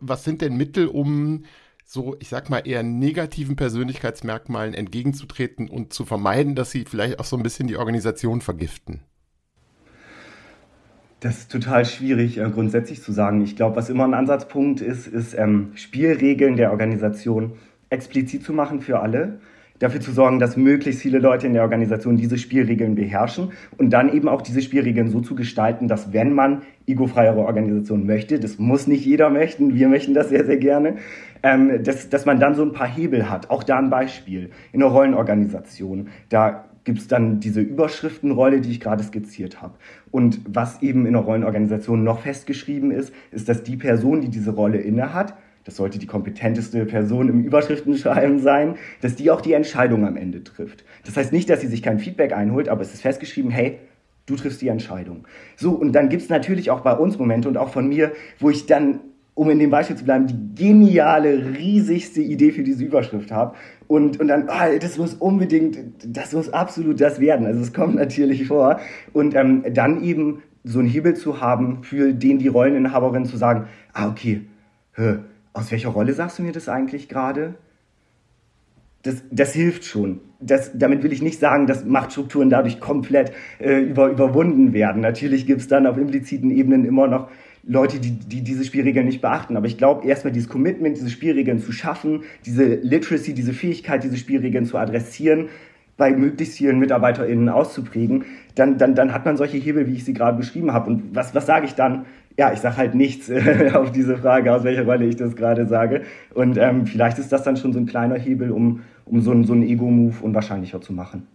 was 0.00 0.24
sind 0.24 0.42
denn 0.42 0.56
Mittel, 0.56 0.88
um 0.88 1.44
so, 1.88 2.16
ich 2.18 2.28
sag 2.28 2.50
mal, 2.50 2.66
eher 2.66 2.82
negativen 2.82 3.54
Persönlichkeitsmerkmalen 3.54 4.74
entgegenzutreten 4.74 5.68
und 5.68 5.92
zu 5.92 6.04
vermeiden, 6.04 6.56
dass 6.56 6.72
sie 6.72 6.84
vielleicht 6.84 7.20
auch 7.20 7.24
so 7.24 7.36
ein 7.36 7.44
bisschen 7.44 7.68
die 7.68 7.76
Organisation 7.76 8.40
vergiften? 8.40 9.02
Das 11.20 11.38
ist 11.38 11.52
total 11.52 11.86
schwierig 11.86 12.38
äh, 12.38 12.50
grundsätzlich 12.50 13.02
zu 13.02 13.10
sagen. 13.10 13.40
Ich 13.42 13.56
glaube, 13.56 13.76
was 13.76 13.88
immer 13.88 14.04
ein 14.04 14.12
Ansatzpunkt 14.12 14.82
ist, 14.82 15.06
ist 15.06 15.34
ähm, 15.34 15.70
Spielregeln 15.74 16.56
der 16.56 16.70
Organisation 16.72 17.52
explizit 17.88 18.44
zu 18.44 18.52
machen 18.52 18.80
für 18.80 19.00
alle, 19.00 19.38
dafür 19.78 20.00
zu 20.00 20.12
sorgen, 20.12 20.38
dass 20.38 20.56
möglichst 20.58 21.00
viele 21.00 21.18
Leute 21.18 21.46
in 21.46 21.54
der 21.54 21.62
Organisation 21.62 22.16
diese 22.16 22.36
Spielregeln 22.36 22.94
beherrschen 22.94 23.52
und 23.78 23.90
dann 23.90 24.12
eben 24.12 24.28
auch 24.28 24.42
diese 24.42 24.60
Spielregeln 24.60 25.08
so 25.08 25.20
zu 25.20 25.34
gestalten, 25.34 25.88
dass 25.88 26.12
wenn 26.12 26.32
man 26.32 26.62
egofreiere 26.86 27.38
Organisation 27.38 28.06
möchte, 28.06 28.38
das 28.38 28.58
muss 28.58 28.86
nicht 28.86 29.04
jeder 29.06 29.30
möchten, 29.30 29.74
wir 29.74 29.88
möchten 29.88 30.12
das 30.12 30.28
sehr, 30.28 30.44
sehr 30.44 30.58
gerne, 30.58 30.96
ähm, 31.42 31.82
dass, 31.82 32.10
dass 32.10 32.26
man 32.26 32.40
dann 32.40 32.54
so 32.54 32.62
ein 32.62 32.72
paar 32.72 32.88
Hebel 32.88 33.30
hat. 33.30 33.48
Auch 33.50 33.62
da 33.62 33.78
ein 33.78 33.88
Beispiel 33.88 34.50
in 34.72 34.82
einer 34.82 34.92
Rollenorganisation. 34.92 36.08
Da 36.28 36.66
gibt 36.86 37.00
es 37.00 37.08
dann 37.08 37.40
diese 37.40 37.60
Überschriftenrolle, 37.60 38.60
die 38.60 38.70
ich 38.70 38.80
gerade 38.80 39.02
skizziert 39.02 39.60
habe. 39.60 39.74
Und 40.12 40.40
was 40.48 40.80
eben 40.82 41.04
in 41.04 41.14
einer 41.14 41.24
Rollenorganisation 41.24 42.04
noch 42.04 42.20
festgeschrieben 42.20 42.92
ist, 42.92 43.12
ist, 43.32 43.48
dass 43.48 43.64
die 43.64 43.76
Person, 43.76 44.20
die 44.20 44.28
diese 44.28 44.52
Rolle 44.52 44.78
innehat, 44.78 45.34
das 45.64 45.76
sollte 45.76 45.98
die 45.98 46.06
kompetenteste 46.06 46.86
Person 46.86 47.28
im 47.28 47.42
Überschriftenschreiben 47.42 48.38
sein, 48.38 48.76
dass 49.00 49.16
die 49.16 49.32
auch 49.32 49.40
die 49.40 49.52
Entscheidung 49.52 50.06
am 50.06 50.16
Ende 50.16 50.44
trifft. 50.44 50.84
Das 51.04 51.16
heißt 51.16 51.32
nicht, 51.32 51.50
dass 51.50 51.60
sie 51.60 51.66
sich 51.66 51.82
kein 51.82 51.98
Feedback 51.98 52.32
einholt, 52.32 52.68
aber 52.68 52.82
es 52.82 52.94
ist 52.94 53.02
festgeschrieben, 53.02 53.50
hey, 53.50 53.80
du 54.26 54.36
triffst 54.36 54.62
die 54.62 54.68
Entscheidung. 54.68 55.26
So, 55.56 55.72
und 55.72 55.90
dann 55.90 56.08
gibt 56.08 56.22
es 56.22 56.28
natürlich 56.28 56.70
auch 56.70 56.82
bei 56.82 56.92
uns 56.92 57.18
Momente 57.18 57.48
und 57.48 57.56
auch 57.56 57.70
von 57.70 57.88
mir, 57.88 58.12
wo 58.38 58.48
ich 58.48 58.66
dann 58.66 59.00
um 59.36 59.50
in 59.50 59.58
dem 59.58 59.68
Beispiel 59.68 59.96
zu 59.96 60.04
bleiben, 60.04 60.26
die 60.26 60.54
geniale, 60.54 61.54
riesigste 61.58 62.22
Idee 62.22 62.52
für 62.52 62.62
diese 62.62 62.82
Überschrift 62.82 63.30
habe. 63.30 63.54
Und, 63.86 64.18
und 64.18 64.28
dann, 64.28 64.48
oh, 64.48 64.78
das 64.80 64.96
muss 64.96 65.12
unbedingt, 65.12 65.78
das 66.06 66.32
muss 66.32 66.48
absolut 66.48 67.00
das 67.02 67.20
werden. 67.20 67.46
Also 67.46 67.60
es 67.60 67.74
kommt 67.74 67.96
natürlich 67.96 68.48
vor. 68.48 68.80
Und 69.12 69.34
ähm, 69.34 69.62
dann 69.74 70.02
eben 70.02 70.42
so 70.64 70.78
einen 70.78 70.88
Hebel 70.88 71.14
zu 71.14 71.42
haben, 71.42 71.82
für 71.82 72.14
den 72.14 72.38
die 72.38 72.48
Rolleninhaberin 72.48 73.26
zu 73.26 73.36
sagen, 73.36 73.66
ah, 73.92 74.08
okay, 74.08 74.40
hä, 74.94 75.18
aus 75.52 75.70
welcher 75.70 75.90
Rolle 75.90 76.14
sagst 76.14 76.38
du 76.38 76.42
mir 76.42 76.52
das 76.52 76.70
eigentlich 76.70 77.06
gerade? 77.10 77.56
Das, 79.02 79.22
das 79.30 79.52
hilft 79.52 79.84
schon. 79.84 80.20
Das, 80.40 80.78
damit 80.78 81.02
will 81.02 81.12
ich 81.12 81.20
nicht 81.20 81.40
sagen, 81.40 81.66
dass 81.66 81.84
Machtstrukturen 81.84 82.48
dadurch 82.48 82.80
komplett 82.80 83.32
äh, 83.58 83.80
über, 83.80 84.08
überwunden 84.08 84.72
werden. 84.72 85.02
Natürlich 85.02 85.46
gibt 85.46 85.60
es 85.60 85.68
dann 85.68 85.86
auf 85.86 85.98
impliziten 85.98 86.50
Ebenen 86.50 86.86
immer 86.86 87.06
noch 87.06 87.28
Leute, 87.66 87.98
die, 87.98 88.12
die 88.12 88.42
diese 88.42 88.64
Spielregeln 88.64 89.06
nicht 89.06 89.20
beachten. 89.20 89.56
Aber 89.56 89.66
ich 89.66 89.76
glaube, 89.76 90.06
erstmal 90.06 90.32
dieses 90.32 90.48
Commitment, 90.48 90.96
diese 90.96 91.10
Spielregeln 91.10 91.58
zu 91.58 91.72
schaffen, 91.72 92.22
diese 92.44 92.64
Literacy, 92.64 93.34
diese 93.34 93.52
Fähigkeit, 93.52 94.04
diese 94.04 94.16
Spielregeln 94.16 94.66
zu 94.66 94.78
adressieren, 94.78 95.48
bei 95.96 96.12
möglichst 96.12 96.58
vielen 96.58 96.78
MitarbeiterInnen 96.78 97.48
auszuprägen, 97.48 98.26
dann, 98.54 98.76
dann, 98.76 98.94
dann 98.94 99.14
hat 99.14 99.24
man 99.24 99.36
solche 99.36 99.56
Hebel, 99.56 99.86
wie 99.86 99.94
ich 99.94 100.04
sie 100.04 100.12
gerade 100.12 100.36
beschrieben 100.36 100.72
habe. 100.72 100.90
Und 100.90 101.14
was, 101.14 101.34
was 101.34 101.46
sage 101.46 101.66
ich 101.66 101.74
dann? 101.74 102.04
ja, 102.38 102.52
ich 102.52 102.60
sage 102.60 102.76
halt 102.76 102.94
nichts 102.94 103.30
auf 103.74 103.92
diese 103.92 104.16
Frage, 104.18 104.52
aus 104.52 104.64
welcher 104.64 104.84
Rolle 104.84 105.06
ich 105.06 105.16
das 105.16 105.36
gerade 105.36 105.66
sage. 105.66 106.02
Und 106.34 106.58
ähm, 106.58 106.86
vielleicht 106.86 107.18
ist 107.18 107.32
das 107.32 107.42
dann 107.42 107.56
schon 107.56 107.72
so 107.72 107.78
ein 107.78 107.86
kleiner 107.86 108.16
Hebel, 108.16 108.50
um, 108.50 108.82
um 109.04 109.20
so, 109.20 109.32
ein, 109.32 109.44
so 109.44 109.52
einen 109.52 109.62
Ego-Move 109.62 110.16
unwahrscheinlicher 110.22 110.80
zu 110.80 110.92
machen. 110.92 111.26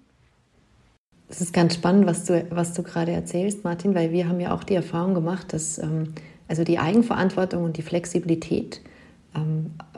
Es 1.32 1.40
ist 1.40 1.54
ganz 1.54 1.76
spannend, 1.76 2.06
was 2.06 2.26
du, 2.26 2.46
was 2.50 2.74
du 2.74 2.84
gerade 2.84 3.14
erzählst, 3.14 3.64
Martin, 3.64 3.96
weil 3.96 4.12
wir 4.12 4.28
haben 4.28 4.42
ja 4.42 4.54
auch 4.54 4.66
die 4.66 4.76
Erfahrung 4.76 5.14
gemacht, 5.14 5.54
dass 5.54 5.78
ähm, 5.80 6.14
also 6.50 6.66
die 6.66 6.78
Eigenverantwortung 6.78 7.64
und 7.64 7.78
die 7.78 7.82
Flexibilität 7.82 8.82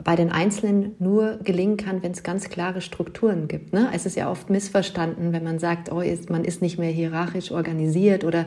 bei 0.04 0.14
den 0.16 0.30
Einzelnen 0.30 0.94
nur 0.98 1.38
gelingen 1.42 1.76
kann, 1.76 2.02
wenn 2.02 2.12
es 2.12 2.22
ganz 2.22 2.48
klare 2.50 2.80
Strukturen 2.80 3.48
gibt. 3.48 3.72
Ne? 3.72 3.88
Es 3.92 4.06
ist 4.06 4.14
ja 4.16 4.30
oft 4.30 4.48
missverstanden, 4.48 5.32
wenn 5.32 5.42
man 5.42 5.58
sagt, 5.58 5.90
oh, 5.90 6.00
ist, 6.00 6.30
man 6.30 6.44
ist 6.44 6.62
nicht 6.62 6.78
mehr 6.78 6.90
hierarchisch 6.90 7.50
organisiert 7.50 8.22
oder 8.22 8.46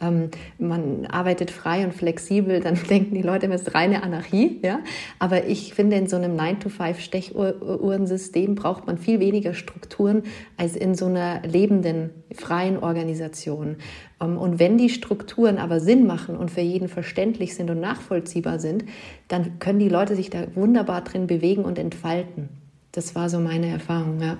ähm, 0.00 0.30
man 0.58 1.06
arbeitet 1.06 1.50
frei 1.50 1.84
und 1.84 1.92
flexibel, 1.92 2.60
dann 2.60 2.78
denken 2.90 3.14
die 3.14 3.22
Leute, 3.22 3.48
es 3.48 3.62
ist 3.62 3.74
reine 3.74 4.04
Anarchie. 4.04 4.60
Ja? 4.62 4.78
Aber 5.18 5.46
ich 5.46 5.74
finde, 5.74 5.96
in 5.96 6.06
so 6.06 6.14
einem 6.16 6.36
9-to-5-Stechuhrensystem 6.36 8.54
braucht 8.54 8.86
man 8.86 8.98
viel 8.98 9.18
weniger 9.18 9.54
Strukturen 9.54 10.22
als 10.56 10.76
in 10.76 10.94
so 10.94 11.06
einer 11.06 11.42
lebenden, 11.42 12.10
freien 12.32 12.78
Organisation. 12.78 13.78
Ähm, 14.20 14.36
und 14.36 14.58
wenn 14.58 14.78
die 14.78 14.88
Strukturen 14.88 15.58
aber 15.58 15.80
Sinn 15.80 16.06
machen 16.06 16.36
und 16.36 16.50
für 16.50 16.60
jeden 16.60 16.88
verständlich 16.88 17.54
sind 17.54 17.70
und 17.70 17.80
nachvollziehbar 17.80 18.58
sind, 18.58 18.84
dann 19.28 19.58
können 19.58 19.78
die 19.78 19.88
Leute 19.88 20.16
sich 20.16 20.30
da 20.30 20.46
wunderbar 20.54 21.02
drin 21.02 21.26
bewegen 21.26 21.64
und 21.64 21.78
entfalten. 21.78 22.48
Das 22.92 23.14
war 23.14 23.28
so 23.28 23.38
meine 23.38 23.68
Erfahrung, 23.68 24.20
ja. 24.20 24.38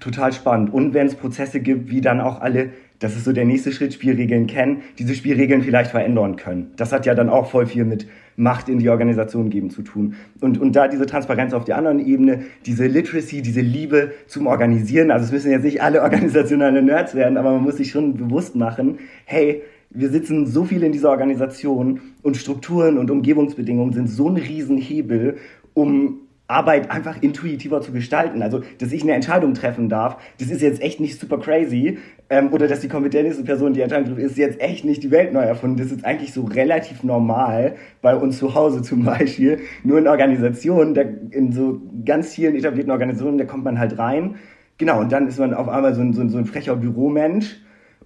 Total 0.00 0.32
spannend. 0.32 0.72
Und 0.72 0.92
wenn 0.92 1.06
es 1.06 1.14
Prozesse 1.14 1.60
gibt, 1.60 1.90
wie 1.90 2.00
dann 2.00 2.20
auch 2.20 2.40
alle, 2.40 2.72
das 2.98 3.16
ist 3.16 3.24
so 3.24 3.32
der 3.32 3.44
nächste 3.44 3.72
Schritt, 3.72 3.94
Spielregeln 3.94 4.46
kennen, 4.46 4.82
diese 4.98 5.14
Spielregeln 5.14 5.62
vielleicht 5.62 5.90
verändern 5.90 6.36
können. 6.36 6.72
Das 6.76 6.92
hat 6.92 7.06
ja 7.06 7.14
dann 7.14 7.30
auch 7.30 7.50
voll 7.50 7.66
viel 7.66 7.84
mit 7.84 8.06
Macht 8.36 8.68
in 8.68 8.78
die 8.78 8.88
Organisation 8.88 9.50
geben 9.50 9.70
zu 9.70 9.82
tun. 9.82 10.14
Und, 10.40 10.60
und 10.60 10.74
da 10.76 10.88
diese 10.88 11.06
Transparenz 11.06 11.52
auf 11.52 11.64
der 11.64 11.76
anderen 11.76 12.04
Ebene, 12.04 12.42
diese 12.66 12.86
Literacy, 12.86 13.42
diese 13.42 13.60
Liebe 13.60 14.12
zum 14.26 14.46
Organisieren, 14.46 15.10
also 15.10 15.26
es 15.26 15.32
müssen 15.32 15.50
jetzt 15.50 15.64
nicht 15.64 15.82
alle 15.82 16.02
organisationale 16.02 16.82
Nerds 16.82 17.14
werden, 17.14 17.36
aber 17.36 17.52
man 17.52 17.62
muss 17.62 17.76
sich 17.76 17.90
schon 17.90 18.16
bewusst 18.16 18.56
machen, 18.56 18.98
hey, 19.24 19.62
wir 19.90 20.08
sitzen 20.08 20.46
so 20.46 20.64
viel 20.64 20.82
in 20.82 20.92
dieser 20.92 21.10
Organisation 21.10 22.00
und 22.22 22.36
Strukturen 22.36 22.98
und 22.98 23.10
Umgebungsbedingungen 23.10 23.92
sind 23.92 24.08
so 24.08 24.28
ein 24.28 24.36
Riesenhebel, 24.36 25.36
um 25.72 26.23
Arbeit 26.46 26.90
einfach 26.90 27.22
intuitiver 27.22 27.80
zu 27.80 27.92
gestalten. 27.92 28.42
Also, 28.42 28.60
dass 28.78 28.92
ich 28.92 29.02
eine 29.02 29.12
Entscheidung 29.12 29.54
treffen 29.54 29.88
darf, 29.88 30.18
das 30.38 30.50
ist 30.50 30.60
jetzt 30.60 30.82
echt 30.82 31.00
nicht 31.00 31.18
super 31.18 31.38
crazy. 31.38 31.98
Ähm, 32.28 32.52
oder 32.52 32.68
dass 32.68 32.80
die 32.80 32.88
kompetenteste 32.88 33.44
Person 33.44 33.72
die 33.72 33.80
Entscheidung 33.80 34.14
trifft, 34.14 34.20
ist 34.20 34.36
jetzt 34.36 34.60
echt 34.60 34.84
nicht 34.84 35.02
die 35.02 35.10
Welt 35.10 35.32
neu 35.32 35.40
erfunden. 35.40 35.78
Das 35.78 35.90
ist 35.90 36.04
eigentlich 36.04 36.32
so 36.32 36.44
relativ 36.44 37.02
normal 37.02 37.76
bei 38.02 38.14
uns 38.14 38.38
zu 38.38 38.54
Hause 38.54 38.82
zum 38.82 39.04
Beispiel. 39.04 39.60
Nur 39.84 39.98
in 39.98 40.06
Organisationen, 40.06 40.94
in 41.30 41.52
so 41.52 41.80
ganz 42.04 42.34
vielen 42.34 42.54
etablierten 42.56 42.92
Organisationen, 42.92 43.38
da 43.38 43.44
kommt 43.44 43.64
man 43.64 43.78
halt 43.78 43.98
rein. 43.98 44.36
Genau, 44.76 45.00
und 45.00 45.12
dann 45.12 45.28
ist 45.28 45.38
man 45.38 45.54
auf 45.54 45.68
einmal 45.68 45.94
so 45.94 46.02
ein, 46.02 46.12
so 46.12 46.20
ein, 46.20 46.28
so 46.28 46.38
ein 46.38 46.46
frecher 46.46 46.76
Büromensch. 46.76 47.56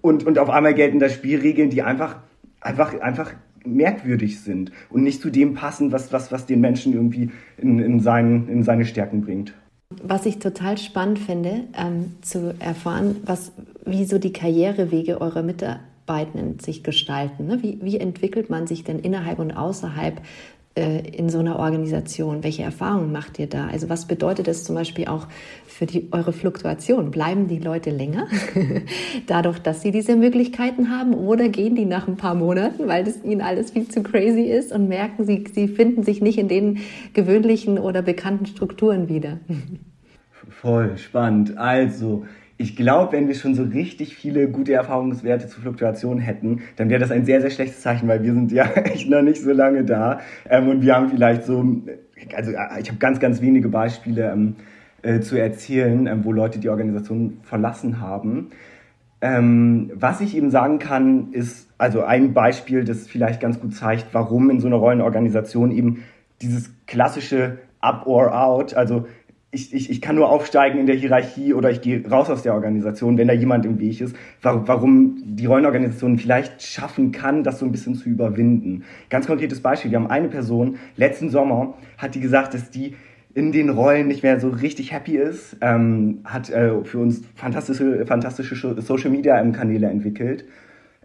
Und, 0.01 0.25
und 0.25 0.39
auf 0.39 0.51
einmal 0.51 0.75
gelten 0.75 1.01
da 1.01 1.09
Spielregeln, 1.09 1.71
die 1.71 1.83
einfach, 1.83 2.17
einfach, 2.61 3.01
einfach 3.01 3.33
merkwürdig 3.65 4.41
sind 4.41 4.73
und 4.91 5.03
nicht 5.03 5.21
zu 5.21 5.31
dem 5.31 5.55
passen, 5.55 5.93
was, 5.93 6.13
was, 6.13 6.33
was 6.33 6.47
den 6.47 6.61
Menschen 6.61 6.93
irgendwie 6.93 7.31
in, 7.57 7.79
in, 7.79 8.01
seinen, 8.01 8.49
in 8.49 8.63
seine 8.63 8.85
Stärken 8.85 9.23
bringt. 9.23 9.55
Was 10.03 10.27
ich 10.27 10.39
total 10.39 10.77
spannend 10.79 11.19
finde, 11.19 11.65
ähm, 11.77 12.13
zu 12.21 12.55
erfahren, 12.59 13.17
was, 13.25 13.53
wie 13.85 14.05
so 14.05 14.19
die 14.19 14.33
Karrierewege 14.33 15.21
eurer 15.21 15.43
Mitarbeitenden 15.43 16.59
sich 16.59 16.85
gestalten. 16.85 17.47
Ne? 17.47 17.63
Wie, 17.63 17.79
wie 17.83 17.99
entwickelt 17.99 18.51
man 18.51 18.67
sich 18.67 18.85
denn 18.85 18.99
innerhalb 18.99 19.39
und 19.39 19.53
außerhalb 19.53 20.21
in 20.81 21.29
so 21.29 21.39
einer 21.39 21.59
Organisation? 21.59 22.43
Welche 22.43 22.63
Erfahrungen 22.63 23.13
macht 23.13 23.39
ihr 23.39 23.47
da? 23.47 23.69
Also 23.69 23.89
was 23.89 24.07
bedeutet 24.07 24.49
das 24.49 24.65
zum 24.65 24.75
Beispiel 24.75 25.07
auch 25.07 25.27
für 25.67 25.87
die, 25.87 26.09
eure 26.13 26.33
Fluktuation? 26.33 27.11
Bleiben 27.11 27.49
die 27.49 27.59
Leute 27.59 27.91
länger 27.91 28.27
dadurch, 29.27 29.59
dass 29.59 29.83
sie 29.83 29.91
diese 29.91 30.17
Möglichkeiten 30.17 30.91
haben 30.91 31.15
oder 31.15 31.49
gehen 31.49 31.75
die 31.75 31.85
nach 31.85 32.09
ein 32.09 32.17
paar 32.17 32.35
Monaten, 32.35 32.89
weil 32.89 33.05
das 33.05 33.23
ihnen 33.25 33.41
alles 33.41 33.71
viel 33.71 33.89
zu 33.89 34.03
crazy 34.03 34.43
ist 34.43 34.73
und 34.73 34.89
merken, 34.89 35.25
sie, 35.25 35.45
sie 35.53 35.69
finden 35.69 36.03
sich 36.03 36.21
nicht 36.21 36.39
in 36.39 36.49
den 36.49 36.79
gewöhnlichen 37.15 37.79
oder 37.79 38.03
bekannten 38.03 38.47
Strukturen 38.47 39.09
wieder? 39.09 39.39
Voll 40.49 40.97
spannend. 40.99 41.57
Also, 41.57 42.25
ich 42.61 42.75
glaube, 42.75 43.13
wenn 43.13 43.29
wir 43.29 43.37
schon 43.37 43.55
so 43.55 43.63
richtig 43.63 44.17
viele 44.17 44.49
gute 44.49 44.73
Erfahrungswerte 44.73 45.47
zu 45.47 45.61
Fluktuationen 45.61 46.19
hätten, 46.19 46.63
dann 46.75 46.91
wäre 46.91 47.01
das 47.01 47.13
ein 47.13 47.25
sehr, 47.25 47.41
sehr 47.41 47.51
schlechtes 47.51 47.81
Zeichen, 47.81 48.09
weil 48.09 48.25
wir 48.25 48.35
sind 48.35 48.51
ja 48.51 48.65
echt 48.75 49.09
noch 49.09 49.23
nicht 49.23 49.41
so 49.41 49.53
lange 49.53 49.85
da. 49.85 50.21
Ähm, 50.51 50.69
und 50.69 50.83
wir 50.83 50.97
haben 50.97 51.09
vielleicht 51.09 51.45
so, 51.45 51.65
also 52.35 52.51
äh, 52.51 52.81
ich 52.81 52.89
habe 52.89 52.99
ganz, 52.99 53.21
ganz 53.21 53.41
wenige 53.41 53.69
Beispiele 53.69 54.33
ähm, 54.33 54.57
äh, 55.03 55.21
zu 55.21 55.37
erzählen, 55.37 56.09
ähm, 56.09 56.25
wo 56.25 56.33
Leute 56.33 56.59
die 56.59 56.69
Organisation 56.69 57.39
verlassen 57.43 58.01
haben. 58.01 58.49
Ähm, 59.21 59.93
was 59.95 60.21
ich 60.21 60.37
eben 60.37 60.51
sagen 60.51 60.81
kann, 60.81 61.33
ist 61.33 61.69
also 61.79 62.03
ein 62.03 62.35
Beispiel, 62.35 62.85
das 62.85 63.07
vielleicht 63.07 63.41
ganz 63.41 63.61
gut 63.61 63.75
zeigt, 63.75 64.07
warum 64.13 64.51
in 64.51 64.59
so 64.59 64.67
einer 64.67 64.77
Rollenorganisation 64.77 65.71
eben 65.71 66.03
dieses 66.43 66.73
klassische 66.87 67.59
Up 67.81 68.07
or 68.09 68.37
Out, 68.37 68.75
also 68.75 69.07
ich, 69.51 69.73
ich, 69.73 69.91
ich 69.91 70.01
kann 70.03 70.17
nur 70.17 70.29
aufsteigen 70.29 70.79
in 70.79 70.87
der 70.87 70.97
Hierarchie 70.97 71.55
oder 71.55 71.71
ich 71.71 71.81
gehe 71.81 72.07
raus 72.07 72.29
aus 72.29 72.43
der 72.43 72.53
Organisation, 72.53 73.17
wenn 73.17 73.29
da 73.29 73.35
jemand 73.35 73.65
im 73.65 73.81
Weg 73.81 74.01
ist, 74.01 74.15
warum 74.43 75.23
die 75.25 75.47
Rollenorganisation 75.47 76.19
vielleicht 76.19 76.63
schaffen 76.63 77.13
kann, 77.13 77.45
das 77.45 77.59
so 77.59 77.65
ein 77.65 77.73
bisschen 77.73 77.95
zu 77.95 78.11
überwinden. 78.11 78.85
Ganz 79.09 79.27
konkretes 79.27 79.61
Beispiel, 79.61 79.91
wir 79.91 79.99
haben 79.99 80.11
eine 80.11 80.29
Person, 80.29 80.77
letzten 80.97 81.31
Sommer 81.31 81.75
hat 81.97 82.15
die 82.15 82.21
gesagt, 82.21 82.53
dass 82.53 82.71
die 82.71 82.95
in 83.35 83.53
den 83.53 83.71
Rollen 83.71 84.09
nicht 84.09 84.23
mehr 84.23 84.39
so 84.39 84.49
richtig 84.49 84.93
happy 84.93 85.17
ist, 85.17 85.57
ähm, 85.61 86.21
hat 86.25 86.51
äh, 86.51 86.85
für 86.85 86.99
uns 86.99 87.23
fantastische, 87.35 88.05
fantastische 88.05 88.81
Social-Media-Kanäle 88.81 89.87
entwickelt 89.87 90.45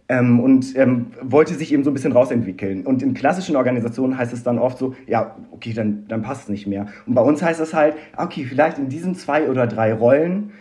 ähm, 0.08 0.40
und 0.40 0.76
ähm, 0.76 1.06
wollte 1.22 1.54
sich 1.54 1.72
eben 1.72 1.84
so 1.84 1.90
ein 1.90 1.94
bisschen 1.94 2.12
rausentwickeln. 2.12 2.84
Und 2.84 3.02
in 3.02 3.14
klassischen 3.14 3.56
Organisationen 3.56 4.18
heißt 4.18 4.32
es 4.32 4.42
dann 4.42 4.58
oft 4.58 4.78
so, 4.78 4.94
ja, 5.06 5.36
okay, 5.50 5.72
dann, 5.72 6.04
dann 6.08 6.22
passt 6.22 6.44
es 6.44 6.48
nicht 6.48 6.66
mehr. 6.66 6.86
Und 7.06 7.14
bei 7.14 7.22
uns 7.22 7.42
heißt 7.42 7.60
es 7.60 7.72
halt, 7.72 7.94
okay, 8.16 8.44
vielleicht 8.44 8.78
in 8.78 8.88
diesen 8.88 9.14
zwei 9.14 9.48
oder 9.48 9.66
drei 9.66 9.94
Rollen, 9.94 10.52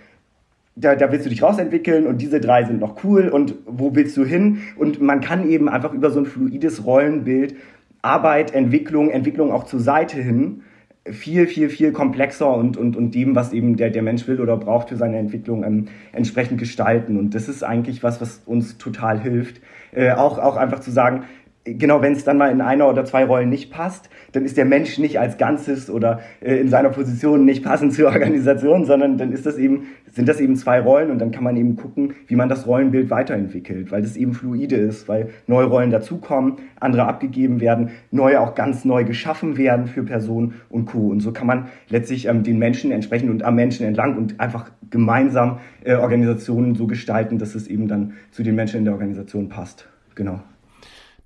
da, 0.75 0.95
da 0.95 1.11
willst 1.11 1.25
du 1.25 1.29
dich 1.29 1.43
rausentwickeln 1.43 2.07
und 2.07 2.19
diese 2.19 2.39
drei 2.39 2.63
sind 2.63 2.79
noch 2.79 3.03
cool 3.03 3.27
und 3.27 3.55
wo 3.67 3.93
willst 3.95 4.17
du 4.17 4.25
hin? 4.25 4.59
Und 4.77 5.01
man 5.01 5.21
kann 5.21 5.47
eben 5.47 5.69
einfach 5.69 5.93
über 5.93 6.09
so 6.09 6.19
ein 6.19 6.25
fluides 6.25 6.85
Rollenbild 6.85 7.55
Arbeit, 8.01 8.53
Entwicklung, 8.53 9.09
Entwicklung 9.09 9.51
auch 9.51 9.63
zur 9.63 9.79
Seite 9.79 10.21
hin 10.21 10.63
viel, 11.11 11.47
viel, 11.47 11.69
viel 11.69 11.91
komplexer 11.91 12.55
und, 12.55 12.77
und, 12.77 12.95
und 12.95 13.13
dem, 13.13 13.35
was 13.35 13.51
eben 13.51 13.75
der, 13.75 13.89
der 13.89 14.01
Mensch 14.01 14.27
will 14.27 14.39
oder 14.39 14.55
braucht 14.55 14.89
für 14.89 14.95
seine 14.95 15.17
Entwicklung, 15.17 15.63
ähm, 15.63 15.87
entsprechend 16.13 16.59
gestalten. 16.59 17.17
Und 17.17 17.35
das 17.35 17.49
ist 17.49 17.63
eigentlich 17.63 18.03
was, 18.03 18.21
was 18.21 18.41
uns 18.45 18.77
total 18.77 19.19
hilft. 19.19 19.61
Äh, 19.91 20.11
auch, 20.11 20.39
auch 20.39 20.55
einfach 20.55 20.79
zu 20.79 20.91
sagen, 20.91 21.25
genau, 21.65 22.01
wenn 22.01 22.13
es 22.13 22.23
dann 22.23 22.37
mal 22.37 22.51
in 22.51 22.61
einer 22.61 22.89
oder 22.89 23.05
zwei 23.05 23.25
Rollen 23.25 23.49
nicht 23.49 23.71
passt, 23.71 24.09
dann 24.33 24.43
ist 24.43 24.57
der 24.57 24.65
Mensch 24.65 24.97
nicht 24.97 25.19
als 25.19 25.37
Ganzes 25.37 25.89
oder 25.89 26.19
äh, 26.41 26.57
in 26.57 26.69
seiner 26.69 26.89
Position 26.89 27.45
nicht 27.45 27.63
passend 27.63 27.93
zur 27.93 28.07
Organisation, 28.11 28.85
sondern 28.85 29.17
dann 29.17 29.31
ist 29.31 29.45
das 29.45 29.57
eben, 29.57 29.87
sind 30.11 30.27
das 30.27 30.39
eben 30.39 30.55
zwei 30.55 30.81
Rollen 30.81 31.09
und 31.09 31.19
dann 31.19 31.31
kann 31.31 31.43
man 31.43 31.55
eben 31.55 31.75
gucken, 31.75 32.13
wie 32.27 32.35
man 32.35 32.49
das 32.49 32.67
Rollenbild 32.67 33.09
weiterentwickelt, 33.09 33.91
weil 33.91 34.01
das 34.01 34.17
eben 34.17 34.33
fluide 34.33 34.75
ist, 34.75 35.07
weil 35.07 35.29
neue 35.47 35.65
Rollen 35.65 35.91
dazukommen, 35.91 36.57
andere 36.79 37.05
abgegeben 37.05 37.61
werden, 37.61 37.91
neue 38.11 38.41
auch 38.41 38.55
ganz 38.55 38.83
neu 38.83 39.03
geschaffen 39.05 39.57
werden 39.57 39.87
für 39.87 40.03
Personen 40.03 40.55
und 40.69 40.85
Co. 40.85 41.09
Und 41.09 41.21
so 41.21 41.31
kann 41.31 41.47
man 41.47 41.67
letztlich 41.89 42.27
ähm, 42.27 42.43
den 42.43 42.59
Menschen 42.59 42.91
entsprechend 42.91 43.29
und 43.29 43.43
am 43.43 43.55
Menschen 43.55 43.85
entlang 43.85 44.17
und 44.17 44.39
einfach 44.39 44.69
gemeinsam 44.89 45.59
äh, 45.83 45.95
Organisationen 45.95 46.75
so 46.75 46.87
gestalten, 46.87 47.37
dass 47.37 47.55
es 47.55 47.67
eben 47.67 47.87
dann 47.87 48.13
zu 48.31 48.43
den 48.43 48.55
Menschen 48.55 48.79
in 48.79 48.85
der 48.85 48.93
Organisation 48.93 49.49
passt. 49.49 49.87
Genau. 50.15 50.41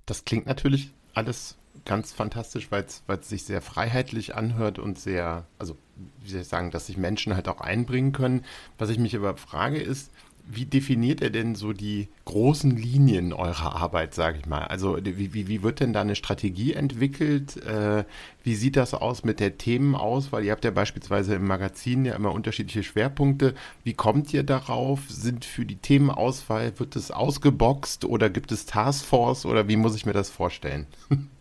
Das 0.08 0.24
klingt 0.24 0.46
natürlich 0.46 0.90
alles 1.12 1.58
ganz 1.84 2.12
fantastisch, 2.12 2.70
weil 2.70 2.84
es 2.84 3.28
sich 3.28 3.44
sehr 3.44 3.60
freiheitlich 3.60 4.34
anhört 4.34 4.78
und 4.78 4.98
sehr, 4.98 5.44
also 5.58 5.76
wie 6.22 6.30
soll 6.30 6.40
ich 6.40 6.48
sagen, 6.48 6.70
dass 6.70 6.86
sich 6.86 6.96
Menschen 6.96 7.34
halt 7.34 7.46
auch 7.46 7.60
einbringen 7.60 8.12
können. 8.12 8.46
Was 8.78 8.88
ich 8.88 8.98
mich 8.98 9.14
aber 9.14 9.36
frage 9.36 9.78
ist, 9.78 10.10
wie 10.50 10.64
definiert 10.64 11.20
er 11.20 11.28
denn 11.28 11.54
so 11.54 11.74
die 11.74 12.08
großen 12.24 12.70
Linien 12.74 13.34
eurer 13.34 13.76
Arbeit, 13.76 14.14
sage 14.14 14.38
ich 14.38 14.46
mal? 14.46 14.64
Also 14.64 14.98
wie, 15.02 15.34
wie, 15.34 15.48
wie 15.48 15.62
wird 15.62 15.80
denn 15.80 15.92
da 15.92 16.00
eine 16.00 16.14
Strategie 16.14 16.72
entwickelt? 16.72 17.62
Äh, 17.64 18.04
wie 18.42 18.54
sieht 18.54 18.76
das 18.76 18.94
aus 18.94 19.24
mit 19.24 19.40
der 19.40 19.58
Themenauswahl? 19.58 20.42
Ihr 20.44 20.52
habt 20.52 20.64
ja 20.64 20.70
beispielsweise 20.70 21.34
im 21.34 21.46
Magazin 21.46 22.06
ja 22.06 22.14
immer 22.14 22.32
unterschiedliche 22.32 22.82
Schwerpunkte. 22.82 23.54
Wie 23.84 23.94
kommt 23.94 24.32
ihr 24.32 24.42
darauf? 24.42 25.00
Sind 25.08 25.44
für 25.44 25.66
die 25.66 25.76
Themenauswahl, 25.76 26.78
wird 26.78 26.96
es 26.96 27.10
ausgeboxt 27.10 28.06
oder 28.06 28.30
gibt 28.30 28.50
es 28.50 28.64
Taskforce 28.64 29.44
oder 29.44 29.68
wie 29.68 29.76
muss 29.76 29.96
ich 29.96 30.06
mir 30.06 30.14
das 30.14 30.30
vorstellen? 30.30 30.86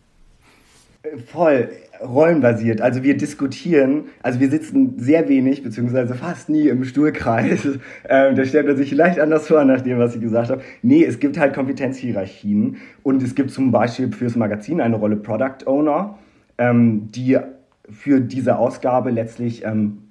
Voll 1.31 1.69
rollenbasiert. 2.01 2.81
Also 2.81 3.03
wir 3.03 3.17
diskutieren, 3.17 4.05
also 4.21 4.39
wir 4.39 4.49
sitzen 4.49 4.99
sehr 4.99 5.27
wenig, 5.29 5.63
beziehungsweise 5.63 6.13
fast 6.15 6.49
nie 6.49 6.67
im 6.67 6.83
Stuhlkreis. 6.83 7.67
Ähm, 8.09 8.35
da 8.35 8.45
stellt 8.45 8.67
man 8.67 8.77
sich 8.77 8.89
vielleicht 8.89 9.19
anders 9.19 9.47
vor, 9.47 9.63
nach 9.65 9.81
dem, 9.81 9.97
was 9.97 10.15
ich 10.15 10.21
gesagt 10.21 10.49
habe. 10.49 10.61
Nee, 10.81 11.03
es 11.03 11.19
gibt 11.19 11.37
halt 11.37 11.53
Kompetenzhierarchien 11.53 12.77
und 13.03 13.21
es 13.21 13.35
gibt 13.35 13.51
zum 13.51 13.71
Beispiel 13.71 14.11
fürs 14.11 14.35
Magazin 14.35 14.79
eine 14.79 14.95
Rolle 14.95 15.17
Product 15.17 15.65
Owner, 15.65 16.17
ähm, 16.57 17.09
die 17.11 17.37
für 17.89 18.21
diese 18.21 18.57
Ausgabe 18.57 19.09
letztlich 19.09 19.65
ähm, 19.65 20.07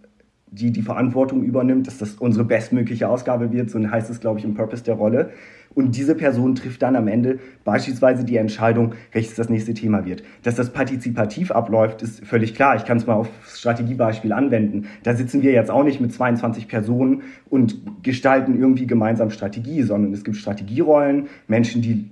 die 0.57 0.71
die 0.71 0.83
Verantwortung 0.83 1.43
übernimmt, 1.43 1.87
dass 1.87 1.99
das 1.99 2.15
unsere 2.15 2.45
bestmögliche 2.45 3.09
Ausgabe 3.09 3.53
wird, 3.53 3.71
so 3.71 3.79
heißt 3.79 4.11
es, 4.11 4.21
glaube 4.21 4.39
ich, 4.39 4.45
im 4.45 4.55
Purpose 4.55 4.85
der 4.85 4.95
Rolle. 4.95 5.31
Und 5.77 5.95
diese 5.95 6.15
Person 6.15 6.55
trifft 6.55 6.81
dann 6.81 6.97
am 6.97 7.07
Ende 7.07 7.39
beispielsweise 7.65 8.25
die 8.25 8.39
Entscheidung, 8.39 8.95
welches 9.13 9.35
das 9.35 9.51
nächste 9.51 9.75
Thema 9.75 10.07
wird. 10.07 10.23
Dass 10.43 10.55
das 10.55 10.73
partizipativ 10.73 11.51
abläuft, 11.51 12.01
ist 12.01 12.25
völlig 12.25 12.55
klar. 12.55 12.77
Ich 12.77 12.87
kann 12.87 12.97
es 12.97 13.07
mal 13.07 13.13
aufs 13.13 13.61
Strategiebeispiel 13.61 14.33
anwenden. 14.33 14.87
Da 15.03 15.15
sitzen 15.15 15.43
wir 15.43 15.53
jetzt 15.53 15.71
auch 15.71 15.85
nicht 15.85 16.01
mit 16.01 16.15
22 16.15 16.67
Personen 16.67 17.25
und 17.51 18.03
gestalten 18.03 18.59
irgendwie 18.59 18.87
gemeinsam 18.87 19.29
Strategie, 19.29 19.83
sondern 19.83 20.15
es 20.15 20.25
gibt 20.25 20.39
Strategierollen, 20.39 21.27
Menschen, 21.47 21.83
die 21.83 22.11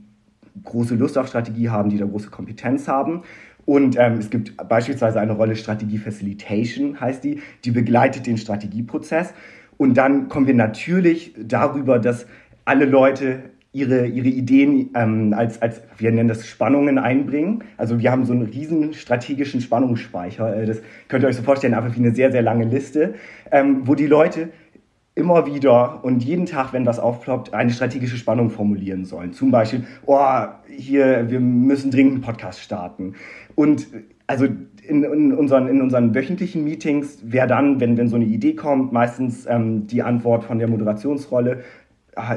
große 0.62 0.94
Lust 0.94 1.16
auf 1.16 1.28
Strategie 1.28 1.70
haben, 1.70 1.88
die 1.88 1.96
da 1.96 2.04
große 2.04 2.28
Kompetenz 2.28 2.86
haben. 2.86 3.22
Und 3.64 3.96
ähm, 3.98 4.18
es 4.18 4.28
gibt 4.28 4.58
beispielsweise 4.68 5.20
eine 5.20 5.32
Rolle 5.32 5.56
Strategie 5.56 5.96
Facilitation, 5.96 7.00
heißt 7.00 7.24
die, 7.24 7.40
die 7.64 7.70
begleitet 7.70 8.26
den 8.26 8.36
Strategieprozess. 8.36 9.32
Und 9.78 9.94
dann 9.94 10.28
kommen 10.28 10.46
wir 10.46 10.54
natürlich 10.54 11.34
darüber, 11.38 11.98
dass 11.98 12.26
alle 12.64 12.84
Leute 12.84 13.53
ihre, 13.74 14.06
ihre 14.06 14.28
Ideen 14.28 14.90
ähm, 14.94 15.34
als, 15.36 15.60
als, 15.60 15.82
wir 15.98 16.10
nennen 16.12 16.28
das 16.28 16.46
Spannungen 16.46 16.96
einbringen. 16.96 17.64
Also 17.76 17.98
wir 17.98 18.10
haben 18.10 18.24
so 18.24 18.32
einen 18.32 18.44
riesen 18.44 18.94
strategischen 18.94 19.60
Spannungsspeicher. 19.60 20.56
Äh, 20.56 20.66
das 20.66 20.80
könnt 21.08 21.24
ihr 21.24 21.28
euch 21.28 21.36
so 21.36 21.42
vorstellen, 21.42 21.74
einfach 21.74 21.94
wie 21.94 22.00
eine 22.00 22.14
sehr, 22.14 22.30
sehr 22.30 22.42
lange 22.42 22.64
Liste, 22.64 23.14
ähm, 23.50 23.80
wo 23.84 23.96
die 23.96 24.06
Leute 24.06 24.50
immer 25.16 25.46
wieder 25.46 26.04
und 26.04 26.24
jeden 26.24 26.46
Tag, 26.46 26.72
wenn 26.72 26.86
was 26.86 26.98
aufploppt, 26.98 27.52
eine 27.52 27.70
strategische 27.70 28.16
Spannung 28.16 28.50
formulieren 28.50 29.04
sollen. 29.04 29.32
Zum 29.32 29.50
Beispiel, 29.50 29.84
oh, 30.06 30.44
hier, 30.68 31.30
wir 31.30 31.40
müssen 31.40 31.90
dringend 31.90 32.14
einen 32.14 32.22
Podcast 32.22 32.60
starten. 32.60 33.14
Und 33.56 33.88
also 34.26 34.46
in, 34.86 35.04
in, 35.04 35.32
unseren, 35.32 35.68
in 35.68 35.80
unseren 35.80 36.14
wöchentlichen 36.14 36.64
Meetings 36.64 37.18
wäre 37.24 37.46
dann, 37.46 37.80
wenn, 37.80 37.96
wenn 37.96 38.08
so 38.08 38.16
eine 38.16 38.24
Idee 38.24 38.54
kommt, 38.54 38.92
meistens 38.92 39.46
ähm, 39.46 39.86
die 39.86 40.02
Antwort 40.02 40.44
von 40.44 40.58
der 40.58 40.68
Moderationsrolle, 40.68 41.62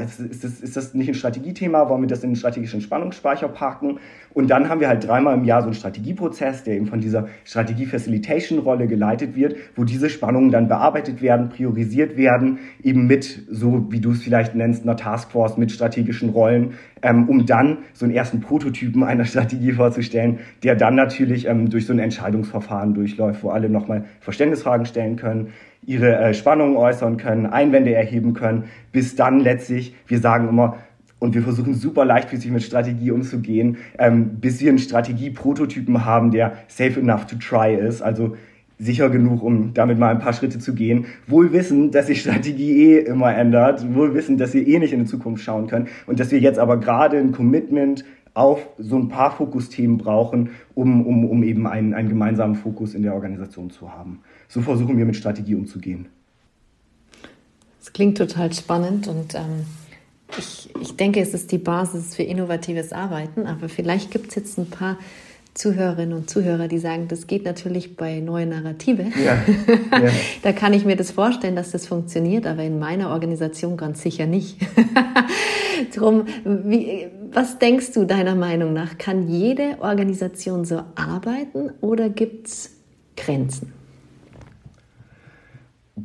ist, 0.04 0.20
ist, 0.20 0.44
das, 0.44 0.60
ist 0.60 0.78
das 0.78 0.94
nicht 0.94 1.08
ein 1.08 1.14
Strategiethema, 1.14 1.90
wollen 1.90 2.02
wir 2.02 2.08
das 2.08 2.24
in 2.24 2.32
den 2.32 2.36
strategischen 2.36 2.82
Spannungsspeicher 2.82 3.48
packen? 3.48 4.00
Und 4.38 4.52
dann 4.52 4.70
haben 4.70 4.82
wir 4.82 4.88
halt 4.88 5.08
dreimal 5.08 5.36
im 5.36 5.46
Jahr 5.46 5.62
so 5.62 5.66
einen 5.66 5.74
Strategieprozess, 5.74 6.64
der 6.64 6.76
eben 6.76 6.86
von 6.86 7.00
dieser 7.00 7.28
Strategie-Facilitation-Rolle 7.44 8.86
geleitet 8.86 9.36
wird, 9.36 9.56
wo 9.76 9.84
diese 9.84 10.12
Spannungen 10.12 10.52
dann 10.52 10.68
bearbeitet 10.68 11.24
werden, 11.24 11.50
priorisiert 11.50 12.18
werden, 12.18 12.60
eben 12.84 13.08
mit, 13.08 13.48
so 13.50 13.88
wie 13.90 14.00
du 14.00 14.12
es 14.12 14.22
vielleicht 14.22 14.54
nennst, 14.54 14.84
einer 14.84 14.96
Taskforce 14.96 15.58
mit 15.58 15.72
strategischen 15.72 16.30
Rollen, 16.30 16.76
ähm, 17.02 17.28
um 17.28 17.48
dann 17.48 17.80
so 17.94 18.06
einen 18.06 18.14
ersten 18.14 18.40
Prototypen 18.40 19.04
einer 19.04 19.26
Strategie 19.26 19.72
vorzustellen, 19.72 20.38
der 20.62 20.76
dann 20.76 20.94
natürlich 20.94 21.48
ähm, 21.48 21.72
durch 21.72 21.88
so 21.88 21.94
ein 21.94 21.98
Entscheidungsverfahren 21.98 22.94
durchläuft, 22.94 23.42
wo 23.42 23.50
alle 23.50 23.72
nochmal 23.72 24.06
Verständnisfragen 24.20 24.86
stellen 24.86 25.16
können, 25.16 25.48
ihre 25.84 26.16
äh, 26.16 26.34
Spannungen 26.36 26.78
äußern 26.78 27.18
können, 27.18 27.48
Einwände 27.48 27.96
erheben 27.96 28.36
können, 28.36 28.66
bis 28.92 29.16
dann 29.16 29.40
letztlich, 29.40 29.96
wir 30.06 30.20
sagen 30.20 30.48
immer, 30.48 30.78
und 31.20 31.34
wir 31.34 31.42
versuchen 31.42 31.74
super 31.74 32.06
leichtfüßig 32.06 32.52
mit 32.52 32.64
Strategie 32.64 33.12
umzugehen, 33.12 33.78
ähm, 33.98 34.40
bis 34.40 34.62
wir 34.62 34.70
einen 34.70 34.80
Strategie-Prototypen 34.80 36.06
haben, 36.06 36.32
der 36.32 36.54
safe 36.68 37.00
enough 37.00 37.26
to 37.26 37.36
try 37.38 37.74
ist, 37.74 38.02
also 38.02 38.36
sicher 38.80 39.10
genug, 39.10 39.42
um 39.42 39.74
damit 39.74 39.98
mal 39.98 40.10
ein 40.10 40.20
paar 40.20 40.34
Schritte 40.34 40.60
zu 40.60 40.76
gehen. 40.76 41.06
Wohl 41.26 41.52
wissen, 41.52 41.92
dass 41.92 42.08
sich 42.08 42.22
Strategie 42.22 42.84
eh 42.84 43.00
immer 43.00 43.34
ändert, 43.34 43.94
wohl 43.96 44.14
wissen, 44.14 44.38
dass 44.38 44.54
wir 44.54 44.68
eh 44.68 44.80
nicht 44.80 44.94
in 44.94 45.00
die 45.00 45.06
Zukunft 45.06 45.44
schauen 45.44 45.68
können 45.68 45.88
und 46.06 46.20
dass 46.20 46.32
wir 46.32 46.40
jetzt 46.40 46.60
aber 46.60 46.78
gerade 46.78 47.18
ein 47.18 47.32
Commitment 47.32 48.06
auf 48.36 48.68
so 48.78 48.98
ein 48.98 49.10
paar 49.10 49.32
Fokusthemen 49.32 49.98
brauchen, 49.98 50.52
um, 50.76 51.08
um, 51.08 51.26
um 51.26 51.42
eben 51.42 51.66
einen, 51.66 51.96
einen 51.96 52.10
gemeinsamen 52.10 52.54
Fokus 52.54 52.94
in 52.94 53.02
der 53.02 53.16
Organisation 53.16 53.72
zu 53.72 53.92
haben. 53.92 54.20
So 54.48 54.62
versuchen 54.62 54.96
wir 54.96 55.06
mit 55.06 55.16
Strategie 55.16 55.56
umzugehen. 55.56 56.08
Das 57.80 57.92
klingt 57.94 58.20
total 58.20 58.54
spannend 58.54 59.08
und 59.08 59.34
ähm, 59.34 59.66
ich, 60.38 60.70
ich 60.82 60.96
denke, 60.96 61.22
es 61.22 61.34
ist 61.34 61.52
die 61.52 61.58
Basis 61.58 62.16
für 62.16 62.24
innovatives 62.24 62.92
Arbeiten, 62.92 63.46
aber 63.46 63.70
vielleicht 63.70 64.12
gibt 64.12 64.30
es 64.30 64.36
jetzt 64.36 64.58
ein 64.58 64.70
paar 64.70 64.98
Zuhörerinnen 65.58 66.16
und 66.16 66.30
Zuhörer, 66.30 66.68
die 66.68 66.78
sagen, 66.78 67.08
das 67.08 67.26
geht 67.26 67.44
natürlich 67.44 67.96
bei 67.96 68.20
neuen 68.20 68.50
Narrative. 68.50 69.06
Ja, 69.24 69.44
ja. 69.92 70.10
da 70.44 70.52
kann 70.52 70.74
ich 70.74 70.86
mir 70.86 70.96
das 70.96 71.10
vorstellen, 71.12 71.56
dass 71.56 71.72
das 71.72 71.88
funktioniert, 71.88 72.46
aber 72.46 72.64
in 72.64 72.78
meiner 72.78 73.10
Organisation 73.10 73.76
ganz 73.76 74.04
sicher 74.04 74.28
nicht. 74.28 74.58
Drum, 75.96 76.26
wie, 76.44 77.08
was 77.32 77.58
denkst 77.58 77.94
du 77.94 78.06
deiner 78.06 78.36
Meinung 78.36 78.74
nach? 78.74 78.98
Kann 79.00 79.28
jede 79.28 79.78
Organisation 79.80 80.64
so 80.64 80.84
arbeiten 80.96 81.72
oder 81.82 82.10
gibt 82.10 82.48
es 82.48 82.72
Grenzen? 83.16 83.74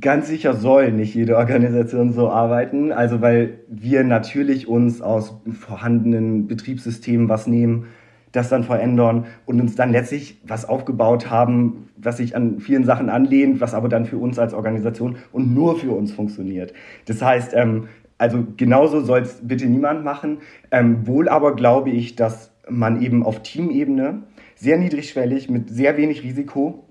Ganz 0.01 0.29
sicher 0.29 0.55
soll 0.55 0.91
nicht 0.91 1.15
jede 1.15 1.37
Organisation 1.37 2.13
so 2.13 2.31
arbeiten, 2.31 2.93
also 2.93 3.21
weil 3.21 3.59
wir 3.69 4.05
natürlich 4.05 4.67
uns 4.67 5.03
aus 5.03 5.37
vorhandenen 5.53 6.47
Betriebssystemen 6.47 7.29
was 7.29 7.47
nehmen, 7.47 7.89
das 8.33 8.49
dann 8.49 8.65
verändern 8.65 9.27
und 9.45 9.61
uns 9.61 9.75
dann 9.75 9.93
letztlich 9.93 10.41
was 10.45 10.67
aufgebaut 10.67 11.29
haben, 11.29 11.91
was 11.97 12.17
sich 12.17 12.35
an 12.35 12.59
vielen 12.59 12.85
Sachen 12.85 13.11
anlehnt, 13.11 13.61
was 13.61 13.75
aber 13.75 13.91
dann 13.91 14.07
für 14.07 14.17
uns 14.17 14.39
als 14.39 14.55
Organisation 14.55 15.17
und 15.31 15.53
nur 15.53 15.79
für 15.79 15.93
uns 15.93 16.11
funktioniert. 16.11 16.73
Das 17.05 17.21
heißt, 17.21 17.53
ähm, 17.55 17.89
also 18.17 18.47
genauso 18.57 19.03
soll 19.03 19.21
es 19.21 19.41
bitte 19.43 19.67
niemand 19.67 20.05
machen. 20.05 20.39
Ähm, 20.71 21.07
wohl 21.07 21.29
aber 21.29 21.55
glaube 21.55 21.91
ich, 21.91 22.17
dass 22.17 22.51
man 22.67 23.03
eben 23.03 23.25
auf 23.25 23.43
Teamebene 23.43 24.23
sehr 24.55 24.79
niedrigschwellig 24.79 25.51
mit 25.51 25.69
sehr 25.69 25.99
wenig 25.99 26.23
Risiko 26.23 26.85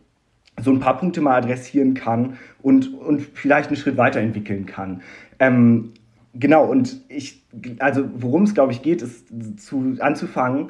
so 0.62 0.72
ein 0.72 0.80
paar 0.80 0.98
Punkte 0.98 1.22
mal 1.22 1.38
adressieren 1.38 1.94
kann 1.94 2.38
und, 2.62 2.94
und 2.94 3.22
vielleicht 3.34 3.70
einen 3.70 3.78
Schritt 3.78 3.98
weiterentwickeln 3.98 4.66
kann. 4.66 5.02
Ähm, 5.40 5.94
genau, 6.34 6.66
und 6.66 7.02
ich, 7.10 7.44
also 7.80 8.08
worum 8.16 8.44
es, 8.44 8.54
glaube 8.54 8.72
ich, 8.72 8.82
geht, 8.82 9.02
ist 9.02 9.28
zu, 9.58 9.98
anzufangen, 10.00 10.70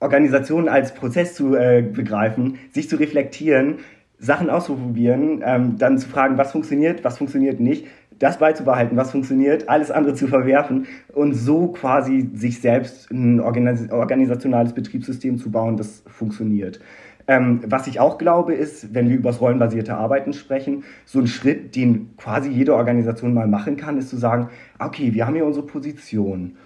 Organisationen 0.00 0.68
als 0.68 0.94
Prozess 0.94 1.34
zu 1.34 1.54
äh, 1.54 1.82
begreifen, 1.82 2.58
sich 2.72 2.88
zu 2.88 2.96
reflektieren, 2.96 3.76
Sachen 4.18 4.50
auszuprobieren, 4.50 5.42
ähm, 5.44 5.76
dann 5.78 5.98
zu 5.98 6.08
fragen, 6.08 6.38
was 6.38 6.52
funktioniert, 6.52 7.04
was 7.04 7.18
funktioniert 7.18 7.60
nicht, 7.60 7.86
das 8.18 8.38
beizubehalten, 8.38 8.96
was 8.96 9.10
funktioniert, 9.10 9.68
alles 9.68 9.90
andere 9.90 10.14
zu 10.14 10.28
verwerfen 10.28 10.86
und 11.12 11.34
so 11.34 11.68
quasi 11.68 12.30
sich 12.34 12.60
selbst 12.60 13.10
ein 13.10 13.40
organisationales 13.40 14.72
Betriebssystem 14.72 15.38
zu 15.38 15.50
bauen, 15.50 15.76
das 15.76 16.02
funktioniert. 16.06 16.80
Ähm, 17.26 17.62
was 17.66 17.86
ich 17.86 18.00
auch 18.00 18.18
glaube, 18.18 18.54
ist, 18.54 18.94
wenn 18.94 19.08
wir 19.08 19.16
über 19.16 19.30
das 19.30 19.40
rollenbasierte 19.40 19.96
Arbeiten 19.96 20.32
sprechen, 20.32 20.84
so 21.04 21.20
ein 21.20 21.26
Schritt, 21.26 21.74
den 21.74 22.16
quasi 22.16 22.50
jede 22.50 22.74
Organisation 22.74 23.32
mal 23.32 23.46
machen 23.46 23.76
kann, 23.76 23.98
ist 23.98 24.10
zu 24.10 24.16
sagen, 24.16 24.50
okay, 24.78 25.14
wir 25.14 25.26
haben 25.26 25.34
hier 25.34 25.46
unsere 25.46 25.66
Position. 25.66 26.56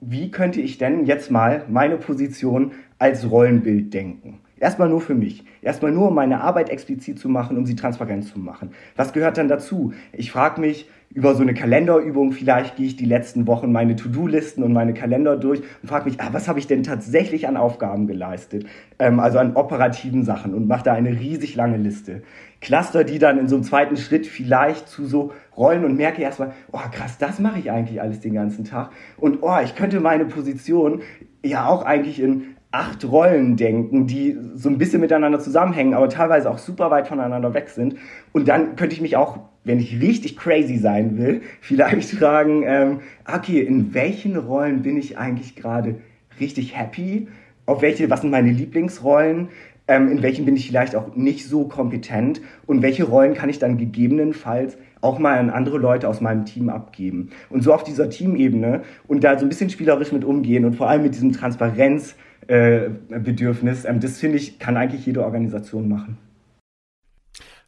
Wie 0.00 0.30
könnte 0.30 0.60
ich 0.60 0.78
denn 0.78 1.06
jetzt 1.06 1.30
mal 1.30 1.64
meine 1.68 1.96
Position 1.96 2.72
als 2.98 3.30
Rollenbild 3.30 3.92
denken? 3.94 4.40
Erstmal 4.60 4.88
nur 4.88 5.00
für 5.00 5.14
mich. 5.14 5.44
Erstmal 5.62 5.92
nur, 5.92 6.08
um 6.08 6.14
meine 6.14 6.40
Arbeit 6.40 6.70
explizit 6.70 7.18
zu 7.18 7.28
machen, 7.28 7.56
um 7.56 7.66
sie 7.66 7.76
transparent 7.76 8.24
zu 8.24 8.38
machen. 8.40 8.70
Was 8.96 9.12
gehört 9.12 9.38
dann 9.38 9.48
dazu? 9.48 9.92
Ich 10.12 10.32
frage 10.32 10.60
mich, 10.60 10.88
über 11.10 11.34
so 11.34 11.42
eine 11.42 11.54
Kalenderübung, 11.54 12.32
vielleicht 12.32 12.76
gehe 12.76 12.86
ich 12.86 12.96
die 12.96 13.06
letzten 13.06 13.46
Wochen 13.46 13.72
meine 13.72 13.96
To-Do-Listen 13.96 14.62
und 14.62 14.72
meine 14.72 14.92
Kalender 14.92 15.36
durch 15.36 15.62
und 15.82 15.88
frage 15.88 16.04
mich, 16.04 16.20
ah, 16.20 16.28
was 16.32 16.48
habe 16.48 16.58
ich 16.58 16.66
denn 16.66 16.82
tatsächlich 16.82 17.48
an 17.48 17.56
Aufgaben 17.56 18.06
geleistet? 18.06 18.66
Ähm, 18.98 19.18
also 19.18 19.38
an 19.38 19.56
operativen 19.56 20.24
Sachen 20.24 20.54
und 20.54 20.68
mache 20.68 20.84
da 20.84 20.92
eine 20.92 21.10
riesig 21.10 21.54
lange 21.54 21.78
Liste. 21.78 22.22
Cluster 22.60 23.04
die 23.04 23.18
dann 23.18 23.38
in 23.38 23.48
so 23.48 23.56
einem 23.56 23.64
zweiten 23.64 23.96
Schritt 23.96 24.26
vielleicht 24.26 24.88
zu 24.88 25.06
so 25.06 25.32
Rollen 25.56 25.84
und 25.84 25.96
merke 25.96 26.22
erstmal, 26.22 26.52
oh 26.72 26.78
krass, 26.92 27.18
das 27.18 27.38
mache 27.38 27.58
ich 27.58 27.70
eigentlich 27.70 28.02
alles 28.02 28.20
den 28.20 28.34
ganzen 28.34 28.64
Tag. 28.64 28.90
Und 29.16 29.38
oh, 29.42 29.56
ich 29.62 29.74
könnte 29.74 30.00
meine 30.00 30.26
Position 30.26 31.02
ja 31.42 31.66
auch 31.66 31.84
eigentlich 31.84 32.20
in 32.20 32.56
acht 32.70 33.04
Rollen 33.10 33.56
denken, 33.56 34.06
die 34.06 34.36
so 34.54 34.68
ein 34.68 34.76
bisschen 34.76 35.00
miteinander 35.00 35.40
zusammenhängen, 35.40 35.94
aber 35.94 36.08
teilweise 36.08 36.50
auch 36.50 36.58
super 36.58 36.90
weit 36.90 37.08
voneinander 37.08 37.54
weg 37.54 37.70
sind. 37.70 37.96
Und 38.32 38.48
dann 38.48 38.76
könnte 38.76 38.94
ich 38.94 39.00
mich 39.00 39.16
auch, 39.16 39.38
wenn 39.64 39.80
ich 39.80 40.00
richtig 40.00 40.36
crazy 40.36 40.78
sein 40.78 41.18
will, 41.18 41.42
vielleicht 41.60 42.10
fragen, 42.10 42.62
ähm, 42.66 43.00
okay, 43.26 43.60
in 43.60 43.94
welchen 43.94 44.36
Rollen 44.36 44.82
bin 44.82 44.96
ich 44.96 45.18
eigentlich 45.18 45.56
gerade 45.56 45.96
richtig 46.40 46.76
happy? 46.76 47.28
Auf 47.66 47.82
welche, 47.82 48.08
was 48.08 48.22
sind 48.22 48.30
meine 48.30 48.50
Lieblingsrollen? 48.50 49.48
Ähm, 49.88 50.10
in 50.10 50.22
welchen 50.22 50.44
bin 50.44 50.56
ich 50.56 50.66
vielleicht 50.66 50.94
auch 50.94 51.16
nicht 51.16 51.46
so 51.46 51.64
kompetent? 51.64 52.40
Und 52.66 52.82
welche 52.82 53.04
Rollen 53.04 53.34
kann 53.34 53.50
ich 53.50 53.58
dann 53.58 53.78
gegebenenfalls 53.78 54.76
auch 55.00 55.18
mal 55.18 55.38
an 55.38 55.50
andere 55.50 55.78
Leute 55.78 56.08
aus 56.08 56.20
meinem 56.20 56.44
Team 56.44 56.68
abgeben? 56.68 57.30
Und 57.50 57.62
so 57.62 57.72
auf 57.72 57.84
dieser 57.84 58.08
Teamebene 58.10 58.82
und 59.06 59.24
da 59.24 59.38
so 59.38 59.44
ein 59.44 59.48
bisschen 59.48 59.70
spielerisch 59.70 60.12
mit 60.12 60.24
umgehen 60.24 60.64
und 60.64 60.76
vor 60.76 60.88
allem 60.88 61.02
mit 61.02 61.14
diesem 61.14 61.32
Transparenz, 61.32 62.16
Bedürfnis. 62.48 63.84
Ähm, 63.84 64.00
das 64.00 64.18
finde 64.18 64.38
ich, 64.38 64.58
kann 64.58 64.76
eigentlich 64.76 65.04
jede 65.04 65.22
Organisation 65.22 65.88
machen. 65.88 66.16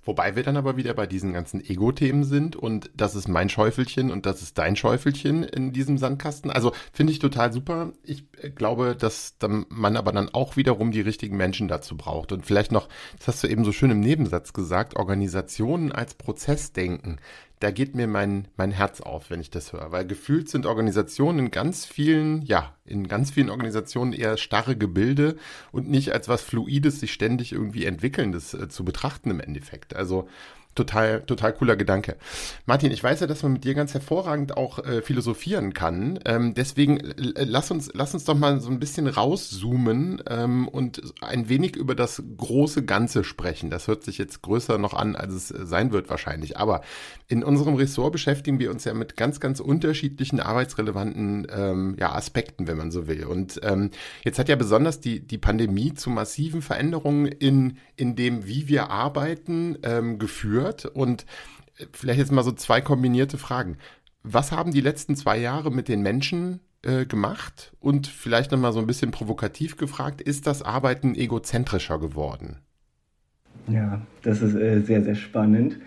Wobei 0.05 0.35
wir 0.35 0.43
dann 0.43 0.57
aber 0.57 0.77
wieder 0.77 0.95
bei 0.95 1.07
diesen 1.07 1.33
ganzen 1.33 1.61
Ego-Themen 1.61 2.25
sind 2.25 2.57
und 2.57 2.91
das 2.95 3.15
ist 3.15 3.29
mein 3.29 3.49
Schäufelchen 3.49 4.11
und 4.11 4.27
das 4.27 4.43
ist 4.43 4.57
dein 4.57 4.77
Schäufelchen 4.77 5.43
in 5.43 5.73
diesem 5.73 5.99
Sandkasten. 5.99 6.51
Also 6.51 6.73
finde 6.93 7.13
ich 7.13 7.19
total 7.19 7.53
super. 7.53 7.93
Ich 8.03 8.25
äh, 8.39 8.51
glaube, 8.51 8.97
dass 8.97 9.37
man 9.69 9.97
aber 9.97 10.13
dann 10.13 10.31
auch 10.31 10.57
wiederum 10.57 10.91
die 10.91 11.01
richtigen 11.01 11.37
Menschen 11.37 11.69
dazu 11.69 11.97
braucht. 11.97 12.33
Und 12.33 12.47
vielleicht 12.47 12.73
noch, 12.73 12.89
das 13.19 13.29
hast 13.29 13.45
du 13.45 13.49
eben 13.49 13.65
so 13.65 13.73
schön 13.73 13.91
im 13.91 14.01
Nebensatz 14.01 14.53
gesagt, 14.53 14.97
Organisationen 14.97 15.93
als 15.93 16.15
Prozess 16.15 16.73
denken 16.73 17.19
da 17.61 17.71
geht 17.71 17.95
mir 17.95 18.07
mein, 18.07 18.49
mein 18.57 18.71
Herz 18.71 19.03
auf, 19.03 19.29
wenn 19.29 19.41
ich 19.41 19.51
das 19.51 19.75
höre. 19.75 19.93
Weil 19.93 20.07
gefühlt 20.07 20.49
sind 20.49 20.65
Organisationen 20.65 21.39
in 21.39 21.51
ganz 21.51 21.85
vielen, 21.85 22.41
ja, 22.43 22.75
in 22.87 23.07
ganz 23.07 23.31
vielen 23.31 23.51
Organisationen 23.51 24.15
eher 24.15 24.39
starre 24.39 24.77
Gebilde 24.77 25.37
und 25.71 25.89
nicht 25.89 26.13
als 26.13 26.27
was 26.27 26.41
Fluides, 26.41 27.01
sich 27.01 27.13
ständig 27.13 27.53
irgendwie 27.53 27.85
entwickelndes 27.85 28.55
äh, 28.55 28.69
zu 28.71 28.83
betrachten 28.83 29.31
im 29.31 29.41
Endeffekt. 29.41 29.95
Also 29.95 30.27
total, 30.75 31.23
total 31.23 31.53
cooler 31.53 31.77
Gedanke. 31.77 32.17
Martin, 32.65 32.93
ich 32.93 33.03
weiß 33.03 33.21
ja, 33.21 33.27
dass 33.27 33.43
man 33.43 33.55
mit 33.55 33.65
dir 33.65 33.75
ganz 33.75 33.93
hervorragend 33.93 34.57
auch 34.57 34.79
äh, 34.79 35.03
philosophieren 35.03 35.75
kann. 35.75 36.21
Ähm, 36.25 36.55
deswegen 36.55 37.01
lass 37.17 37.71
uns, 37.71 37.91
lass 37.93 38.15
uns 38.15 38.25
doch 38.25 38.37
mal 38.37 38.61
so 38.61 38.71
ein 38.71 38.79
bisschen 38.79 39.09
rauszoomen 39.09 40.23
ähm, 40.29 40.69
und 40.69 41.03
ein 41.21 41.49
wenig 41.49 41.75
über 41.77 41.95
das 41.95 42.23
große 42.37 42.85
Ganze 42.85 43.25
sprechen. 43.25 43.71
Das 43.71 43.89
hört 43.89 44.05
sich 44.05 44.19
jetzt 44.19 44.43
größer 44.43 44.79
noch 44.79 44.95
an, 44.95 45.17
als 45.17 45.35
es 45.35 45.51
äh, 45.51 45.67
sein 45.67 45.93
wird 45.93 46.09
wahrscheinlich. 46.09 46.57
Aber 46.57 46.83
in 47.27 47.43
unserem 47.43 47.75
Ressort 47.75 48.13
beschäftigen 48.13 48.61
wir 48.61 48.71
uns 48.71 48.85
ja 48.85 48.95
mit 48.95 49.17
ganz, 49.17 49.41
ganz 49.41 49.59
unterschiedlichen 49.59 50.39
arbeitsrelevanten 50.39 51.49
ähm, 51.51 51.97
ja, 51.99 52.13
Aspekten, 52.13 52.69
wenn 52.69 52.77
man 52.77 52.93
so 52.93 53.09
will. 53.09 53.25
Und 53.25 53.61
ähm, 53.65 53.91
jetzt 54.25 54.39
hat 54.39 54.49
ja 54.49 54.57
besonders 54.57 55.01
die, 55.01 55.21
die 55.21 55.39
Pandemie 55.39 55.95
zu 55.95 56.11
massiven 56.11 56.63
Veränderungen 56.63 57.27
in, 57.27 57.79
in 57.97 58.15
dem, 58.15 58.47
wie 58.47 58.69
wir 58.69 58.91
arbeiten, 58.91 59.77
ähm, 59.83 60.19
geführt 60.19 60.60
gehört. 60.61 60.87
Und 60.87 61.27
äh, 61.79 61.87
vielleicht 61.93 62.19
jetzt 62.19 62.33
mal 62.33 62.43
so 62.43 62.53
zwei 62.53 62.81
kombinierte 62.81 63.39
Fragen. 63.39 63.77
Was 64.23 64.53
haben 64.53 64.73
die 64.73 64.81
letzten 64.81 65.17
zwei 65.17 65.39
Jahre 65.39 65.71
mit 65.71 65.89
den 65.89 66.03
Menschen 66.03 66.61
äh, 66.83 67.07
gemacht? 67.07 67.73
Und 67.81 68.07
vielleicht 68.07 68.53
nochmal 68.53 68.73
so 68.73 68.81
ein 68.81 68.87
bisschen 68.87 69.11
provokativ 69.11 69.77
gefragt, 69.77 70.21
ist 70.21 70.47
das 70.47 70.63
Arbeiten 70.63 71.15
egozentrischer 71.15 71.99
geworden? 71.99 72.59
Ja, 73.69 74.03
das 74.23 74.43
ist 74.43 74.55
äh, 74.55 74.81
sehr, 74.81 75.03
sehr 75.03 75.15
spannend. 75.15 75.79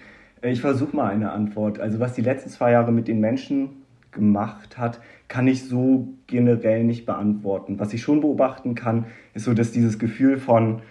Äh, 0.41 0.51
ich 0.51 0.62
versuche 0.62 0.95
mal 0.95 1.12
eine 1.12 1.31
Antwort. 1.31 1.79
Also 1.79 1.99
was 1.99 2.13
die 2.13 2.21
letzten 2.21 2.49
zwei 2.49 2.71
Jahre 2.71 2.91
mit 2.91 3.07
den 3.07 3.19
Menschen 3.19 3.83
gemacht 4.12 4.77
hat, 4.77 4.99
kann 5.27 5.47
ich 5.47 5.67
so 5.67 6.07
generell 6.27 6.83
nicht 6.83 7.05
beantworten. 7.05 7.79
Was 7.79 7.93
ich 7.93 8.01
schon 8.01 8.21
beobachten 8.21 8.75
kann, 8.75 9.05
ist 9.33 9.45
so, 9.45 9.53
dass 9.53 9.71
dieses 9.71 9.97
Gefühl 9.97 10.38
von, 10.38 10.81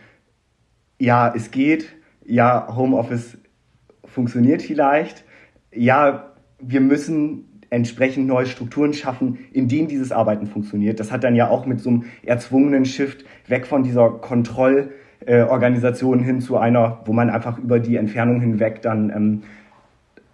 ja, 0.98 1.32
es 1.34 1.52
geht, 1.52 1.92
ja, 2.24 2.74
Homeoffice 2.74 3.38
funktioniert 4.04 4.62
vielleicht. 4.62 5.24
Ja, 5.74 6.32
wir 6.58 6.80
müssen 6.80 7.60
entsprechend 7.70 8.26
neue 8.26 8.46
Strukturen 8.46 8.92
schaffen, 8.92 9.38
in 9.52 9.66
denen 9.66 9.88
dieses 9.88 10.12
Arbeiten 10.12 10.46
funktioniert. 10.46 11.00
Das 11.00 11.10
hat 11.10 11.24
dann 11.24 11.34
ja 11.34 11.48
auch 11.48 11.64
mit 11.64 11.80
so 11.80 11.88
einem 11.88 12.04
erzwungenen 12.22 12.84
Shift 12.84 13.24
weg 13.48 13.66
von 13.66 13.82
dieser 13.82 14.10
Kontrollorganisation 14.10 16.20
äh, 16.20 16.22
hin 16.22 16.42
zu 16.42 16.58
einer, 16.58 17.00
wo 17.06 17.14
man 17.14 17.30
einfach 17.30 17.58
über 17.58 17.80
die 17.80 17.96
Entfernung 17.96 18.40
hinweg 18.40 18.82
dann 18.82 19.10
ähm, 19.10 19.42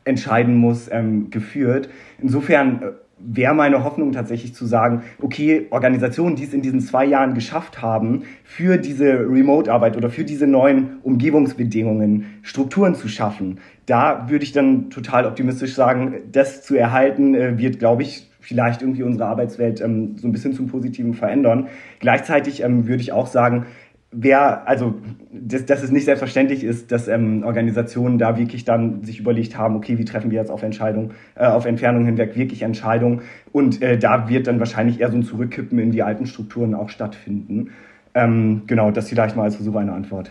entscheiden 0.05 0.57
muss, 0.57 0.91
ähm, 0.91 1.31
geführt. 1.31 1.89
Insofern 2.21 2.83
äh, 2.83 2.91
wäre 3.21 3.55
meine 3.55 3.85
Hoffnung 3.85 4.13
tatsächlich 4.13 4.55
zu 4.55 4.67
sagen, 4.67 5.03
okay, 5.21 5.67
Organisationen, 5.71 6.37
die 6.37 6.45
es 6.45 6.53
in 6.53 6.63
diesen 6.63 6.81
zwei 6.81 7.05
Jahren 7.05 7.35
geschafft 7.35 7.83
haben, 7.83 8.23
für 8.45 8.77
diese 8.77 9.21
Remote-Arbeit 9.21 9.97
oder 9.97 10.11
für 10.11 10.25
diese 10.25 10.47
neuen 10.47 10.99
Umgebungsbedingungen 11.03 12.27
Strukturen 12.43 12.95
zu 12.95 13.09
schaffen, 13.09 13.59
da 13.87 14.29
würde 14.29 14.45
ich 14.45 14.53
dann 14.53 14.91
total 14.91 15.27
optimistisch 15.27 15.75
sagen, 15.75 16.15
das 16.31 16.63
zu 16.63 16.77
erhalten, 16.77 17.35
äh, 17.35 17.59
wird, 17.59 17.79
glaube 17.79 18.03
ich, 18.03 18.29
vielleicht 18.41 18.83
irgendwie 18.83 19.03
unsere 19.03 19.27
Arbeitswelt 19.27 19.81
ähm, 19.81 20.17
so 20.17 20.27
ein 20.27 20.33
bisschen 20.33 20.55
zum 20.55 20.69
Positiven 20.69 21.15
verändern. 21.15 21.69
Gleichzeitig 22.01 22.63
ähm, 22.63 22.87
würde 22.87 23.03
ich 23.03 23.13
auch 23.13 23.27
sagen, 23.27 23.67
wer, 24.11 24.67
also, 24.67 24.95
dass, 25.31 25.67
dass 25.67 25.83
es 25.83 25.91
nicht 25.91 26.05
selbstverständlich 26.05 26.65
ist, 26.65 26.91
dass 26.93 27.09
ähm, 27.09 27.43
Organisationen 27.45 28.19
da 28.19 28.39
wirklich 28.39 28.65
dann 28.65 29.05
sich 29.05 29.21
überlegt 29.21 29.57
haben, 29.57 29.77
okay, 29.77 29.99
wie 29.99 30.05
treffen 30.05 30.31
wir 30.31 30.39
jetzt 30.39 30.51
auf 30.51 30.63
Entscheidung, 30.63 31.13
äh, 31.35 31.47
auf 31.47 31.67
Entfernung 31.67 32.05
hinweg 32.05 32.37
wirklich 32.37 32.63
Entscheidungen 32.63 33.23
und 33.53 33.83
äh, 33.83 33.99
da 33.99 34.29
wird 34.29 34.47
dann 34.47 34.59
wahrscheinlich 34.59 35.01
eher 35.01 35.11
so 35.11 35.17
ein 35.17 35.23
Zurückkippen 35.23 35.79
in 35.79 35.91
die 35.91 36.03
alten 36.03 36.27
Strukturen 36.27 36.75
auch 36.75 36.89
stattfinden. 36.89 37.71
Ähm, 38.15 38.63
genau, 38.67 38.91
das 38.91 39.09
vielleicht 39.09 39.37
mal 39.37 39.45
als 39.45 39.57
Versuch 39.57 39.77
eine 39.77 39.93
Antwort. 39.93 40.31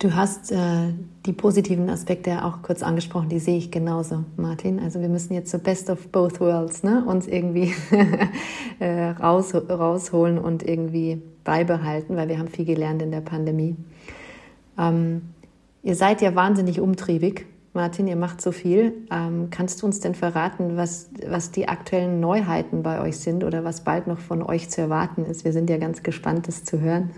Du 0.00 0.14
hast 0.14 0.52
äh, 0.52 0.92
die 1.26 1.32
positiven 1.32 1.90
Aspekte 1.90 2.44
auch 2.44 2.62
kurz 2.62 2.84
angesprochen, 2.84 3.28
die 3.28 3.40
sehe 3.40 3.58
ich 3.58 3.72
genauso, 3.72 4.24
Martin. 4.36 4.78
Also 4.78 5.00
wir 5.00 5.08
müssen 5.08 5.34
jetzt 5.34 5.50
so 5.50 5.58
best 5.58 5.90
of 5.90 6.06
both 6.08 6.40
worlds 6.40 6.84
ne, 6.84 7.04
uns 7.04 7.26
irgendwie 7.26 7.74
äh, 8.78 9.08
raus, 9.10 9.52
rausholen 9.54 10.38
und 10.38 10.62
irgendwie 10.62 11.20
beibehalten, 11.48 12.14
weil 12.14 12.28
wir 12.28 12.38
haben 12.38 12.48
viel 12.48 12.66
gelernt 12.66 13.00
in 13.00 13.10
der 13.10 13.22
Pandemie. 13.22 13.74
Ähm, 14.78 15.22
ihr 15.82 15.94
seid 15.94 16.20
ja 16.20 16.34
wahnsinnig 16.34 16.78
umtriebig, 16.78 17.46
Martin, 17.72 18.06
ihr 18.06 18.16
macht 18.16 18.42
so 18.42 18.52
viel. 18.52 18.92
Ähm, 19.10 19.48
kannst 19.50 19.80
du 19.80 19.86
uns 19.86 20.00
denn 20.00 20.14
verraten, 20.14 20.76
was, 20.76 21.08
was 21.26 21.50
die 21.50 21.68
aktuellen 21.68 22.20
Neuheiten 22.20 22.82
bei 22.82 23.00
euch 23.00 23.16
sind 23.16 23.44
oder 23.44 23.64
was 23.64 23.82
bald 23.82 24.06
noch 24.06 24.18
von 24.18 24.42
euch 24.42 24.68
zu 24.68 24.82
erwarten 24.82 25.24
ist? 25.24 25.46
Wir 25.46 25.54
sind 25.54 25.70
ja 25.70 25.78
ganz 25.78 26.02
gespannt, 26.02 26.48
das 26.48 26.64
zu 26.64 26.80
hören. 26.80 27.10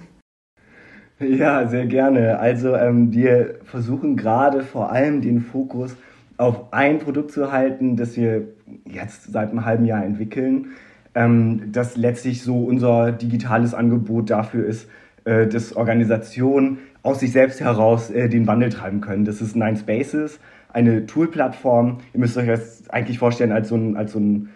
Ja, 1.18 1.66
sehr 1.66 1.86
gerne. 1.86 2.38
Also 2.38 2.76
ähm, 2.76 3.12
wir 3.12 3.56
versuchen 3.64 4.16
gerade 4.16 4.62
vor 4.62 4.92
allem 4.92 5.22
den 5.22 5.40
Fokus 5.40 5.96
auf 6.36 6.72
ein 6.72 7.00
Produkt 7.00 7.32
zu 7.32 7.50
halten, 7.50 7.96
das 7.96 8.16
wir 8.16 8.44
jetzt 8.86 9.32
seit 9.32 9.50
einem 9.50 9.64
halben 9.64 9.86
Jahr 9.86 10.04
entwickeln, 10.04 10.68
ähm, 11.14 11.72
das 11.72 11.96
letztlich 11.96 12.42
so 12.42 12.64
unser 12.64 13.12
digitales 13.12 13.74
Angebot 13.74 14.30
dafür 14.30 14.66
ist, 14.66 14.88
äh, 15.24 15.46
dass 15.46 15.74
Organisationen 15.76 16.78
aus 17.02 17.20
sich 17.20 17.32
selbst 17.32 17.60
heraus 17.60 18.10
äh, 18.10 18.28
den 18.28 18.46
Wandel 18.46 18.70
treiben 18.70 19.00
können. 19.00 19.24
Das 19.24 19.40
ist 19.40 19.56
Nine 19.56 19.76
Spaces, 19.76 20.38
eine 20.72 21.06
Tool-Plattform. 21.06 21.98
Ihr 22.12 22.20
müsst 22.20 22.36
euch 22.36 22.46
das 22.46 22.88
eigentlich 22.90 23.18
vorstellen 23.18 23.52
als 23.52 23.68
so 23.68 23.76
ein, 23.76 23.96
als 23.96 24.12
so 24.12 24.20
ein 24.20 24.50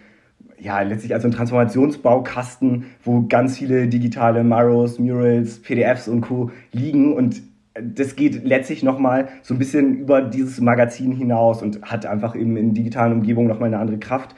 ja, 0.59 0.81
letztlich 0.81 1.13
als 1.13 1.25
ein 1.25 1.31
Transformationsbaukasten, 1.31 2.87
wo 3.03 3.27
ganz 3.27 3.59
viele 3.59 3.87
digitale 3.89 4.45
Maros, 4.45 4.99
Murals, 4.99 5.61
PDFs 5.61 6.09
und 6.09 6.23
Co. 6.23 6.51
liegen 6.73 7.13
und 7.13 7.43
das 7.81 8.15
geht 8.15 8.45
letztlich 8.45 8.83
nochmal 8.83 9.29
so 9.43 9.55
ein 9.55 9.59
bisschen 9.59 9.99
über 9.99 10.23
dieses 10.23 10.61
Magazin 10.61 11.13
hinaus 11.13 11.61
und 11.61 11.83
hat 11.83 12.07
einfach 12.07 12.37
eben 12.37 12.57
in 12.57 12.73
digitalen 12.73 13.13
Umgebungen 13.13 13.49
nochmal 13.49 13.67
eine 13.67 13.79
andere 13.79 13.99
Kraft. 13.99 14.35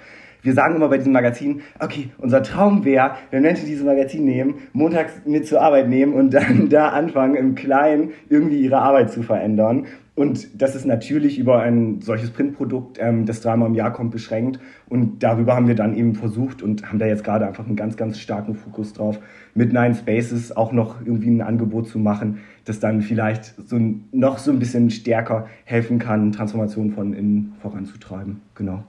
Wir 0.46 0.54
sagen 0.54 0.76
immer 0.76 0.88
bei 0.88 0.98
diesem 0.98 1.12
Magazin, 1.12 1.62
okay, 1.80 2.10
unser 2.18 2.40
Traum 2.40 2.84
wäre, 2.84 3.16
wenn 3.32 3.42
Menschen 3.42 3.66
dieses 3.66 3.84
Magazin 3.84 4.24
nehmen, 4.24 4.54
montags 4.72 5.12
mit 5.24 5.44
zur 5.44 5.60
Arbeit 5.60 5.88
nehmen 5.88 6.12
und 6.12 6.32
dann 6.32 6.68
da 6.70 6.90
anfangen, 6.90 7.34
im 7.34 7.56
Kleinen 7.56 8.10
irgendwie 8.28 8.60
ihre 8.60 8.78
Arbeit 8.78 9.10
zu 9.10 9.24
verändern. 9.24 9.86
Und 10.14 10.62
das 10.62 10.76
ist 10.76 10.86
natürlich 10.86 11.36
über 11.40 11.62
ein 11.62 12.00
solches 12.00 12.30
Printprodukt, 12.30 12.98
ähm, 13.00 13.26
das 13.26 13.40
dreimal 13.40 13.68
im 13.68 13.74
Jahr 13.74 13.92
kommt, 13.92 14.12
beschränkt. 14.12 14.60
Und 14.88 15.24
darüber 15.24 15.56
haben 15.56 15.66
wir 15.66 15.74
dann 15.74 15.96
eben 15.96 16.14
versucht 16.14 16.62
und 16.62 16.88
haben 16.88 17.00
da 17.00 17.06
jetzt 17.06 17.24
gerade 17.24 17.44
einfach 17.44 17.66
einen 17.66 17.74
ganz, 17.74 17.96
ganz 17.96 18.20
starken 18.20 18.54
Fokus 18.54 18.92
drauf, 18.92 19.18
mit 19.54 19.72
Nine 19.72 19.96
Spaces 19.96 20.56
auch 20.56 20.70
noch 20.70 21.00
irgendwie 21.04 21.28
ein 21.28 21.42
Angebot 21.42 21.88
zu 21.88 21.98
machen, 21.98 22.38
das 22.64 22.78
dann 22.78 23.02
vielleicht 23.02 23.54
so 23.68 23.80
noch 24.12 24.38
so 24.38 24.52
ein 24.52 24.60
bisschen 24.60 24.90
stärker 24.90 25.48
helfen 25.64 25.98
kann, 25.98 26.30
Transformation 26.30 26.92
von 26.92 27.14
innen 27.14 27.54
voranzutreiben. 27.60 28.42
Genau. 28.54 28.84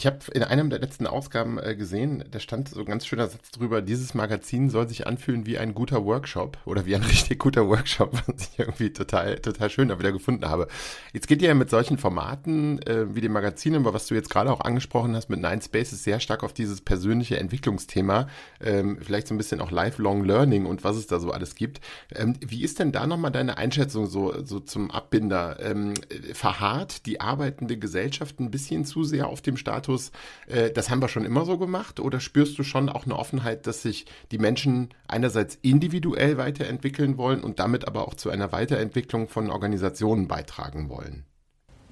Ich 0.00 0.06
habe 0.06 0.20
in 0.32 0.42
einem 0.42 0.70
der 0.70 0.78
letzten 0.78 1.06
Ausgaben 1.06 1.58
äh, 1.58 1.76
gesehen, 1.76 2.24
da 2.30 2.40
stand 2.40 2.70
so 2.70 2.80
ein 2.80 2.86
ganz 2.86 3.04
schöner 3.04 3.28
Satz 3.28 3.50
drüber, 3.50 3.82
dieses 3.82 4.14
Magazin 4.14 4.70
soll 4.70 4.88
sich 4.88 5.06
anfühlen 5.06 5.44
wie 5.44 5.58
ein 5.58 5.74
guter 5.74 6.06
Workshop 6.06 6.56
oder 6.64 6.86
wie 6.86 6.94
ein 6.94 7.02
richtig 7.04 7.38
guter 7.38 7.68
Workshop, 7.68 8.14
was 8.26 8.48
ich 8.48 8.58
irgendwie 8.58 8.94
total, 8.94 9.38
total 9.40 9.68
schön 9.68 9.88
da 9.88 9.98
wieder 9.98 10.10
gefunden 10.10 10.48
habe. 10.48 10.68
Jetzt 11.12 11.28
geht 11.28 11.42
ihr 11.42 11.48
ja 11.48 11.54
mit 11.54 11.68
solchen 11.68 11.98
Formaten 11.98 12.80
äh, 12.86 13.14
wie 13.14 13.20
dem 13.20 13.32
Magazin, 13.32 13.76
aber 13.76 13.92
was 13.92 14.06
du 14.06 14.14
jetzt 14.14 14.30
gerade 14.30 14.50
auch 14.50 14.62
angesprochen 14.62 15.14
hast 15.14 15.28
mit 15.28 15.42
Nine 15.42 15.60
Spaces, 15.60 16.02
sehr 16.02 16.18
stark 16.18 16.44
auf 16.44 16.54
dieses 16.54 16.80
persönliche 16.80 17.36
Entwicklungsthema, 17.36 18.26
ähm, 18.62 19.00
vielleicht 19.02 19.28
so 19.28 19.34
ein 19.34 19.38
bisschen 19.38 19.60
auch 19.60 19.70
Lifelong 19.70 20.24
Learning 20.24 20.64
und 20.64 20.82
was 20.82 20.96
es 20.96 21.08
da 21.08 21.20
so 21.20 21.30
alles 21.30 21.56
gibt. 21.56 21.82
Ähm, 22.14 22.36
wie 22.40 22.64
ist 22.64 22.78
denn 22.78 22.90
da 22.90 23.06
nochmal 23.06 23.32
deine 23.32 23.58
Einschätzung 23.58 24.06
so, 24.06 24.46
so 24.46 24.60
zum 24.60 24.90
Abbinder? 24.90 25.58
Ähm, 25.60 25.92
verharrt 26.32 27.04
die 27.04 27.20
arbeitende 27.20 27.76
Gesellschaft 27.76 28.40
ein 28.40 28.50
bisschen 28.50 28.86
zu 28.86 29.04
sehr 29.04 29.26
auf 29.26 29.42
dem 29.42 29.58
Status 29.58 29.89
Status, 29.90 30.12
äh, 30.48 30.70
das 30.70 30.90
haben 30.90 31.02
wir 31.02 31.08
schon 31.08 31.24
immer 31.24 31.44
so 31.44 31.58
gemacht? 31.58 32.00
Oder 32.00 32.20
spürst 32.20 32.58
du 32.58 32.62
schon 32.62 32.88
auch 32.88 33.04
eine 33.04 33.16
Offenheit, 33.16 33.66
dass 33.66 33.82
sich 33.82 34.06
die 34.30 34.38
Menschen 34.38 34.90
einerseits 35.08 35.58
individuell 35.62 36.36
weiterentwickeln 36.36 37.18
wollen 37.18 37.42
und 37.42 37.58
damit 37.58 37.86
aber 37.86 38.06
auch 38.06 38.14
zu 38.14 38.30
einer 38.30 38.52
Weiterentwicklung 38.52 39.28
von 39.28 39.50
Organisationen 39.50 40.28
beitragen 40.28 40.88
wollen? 40.88 41.24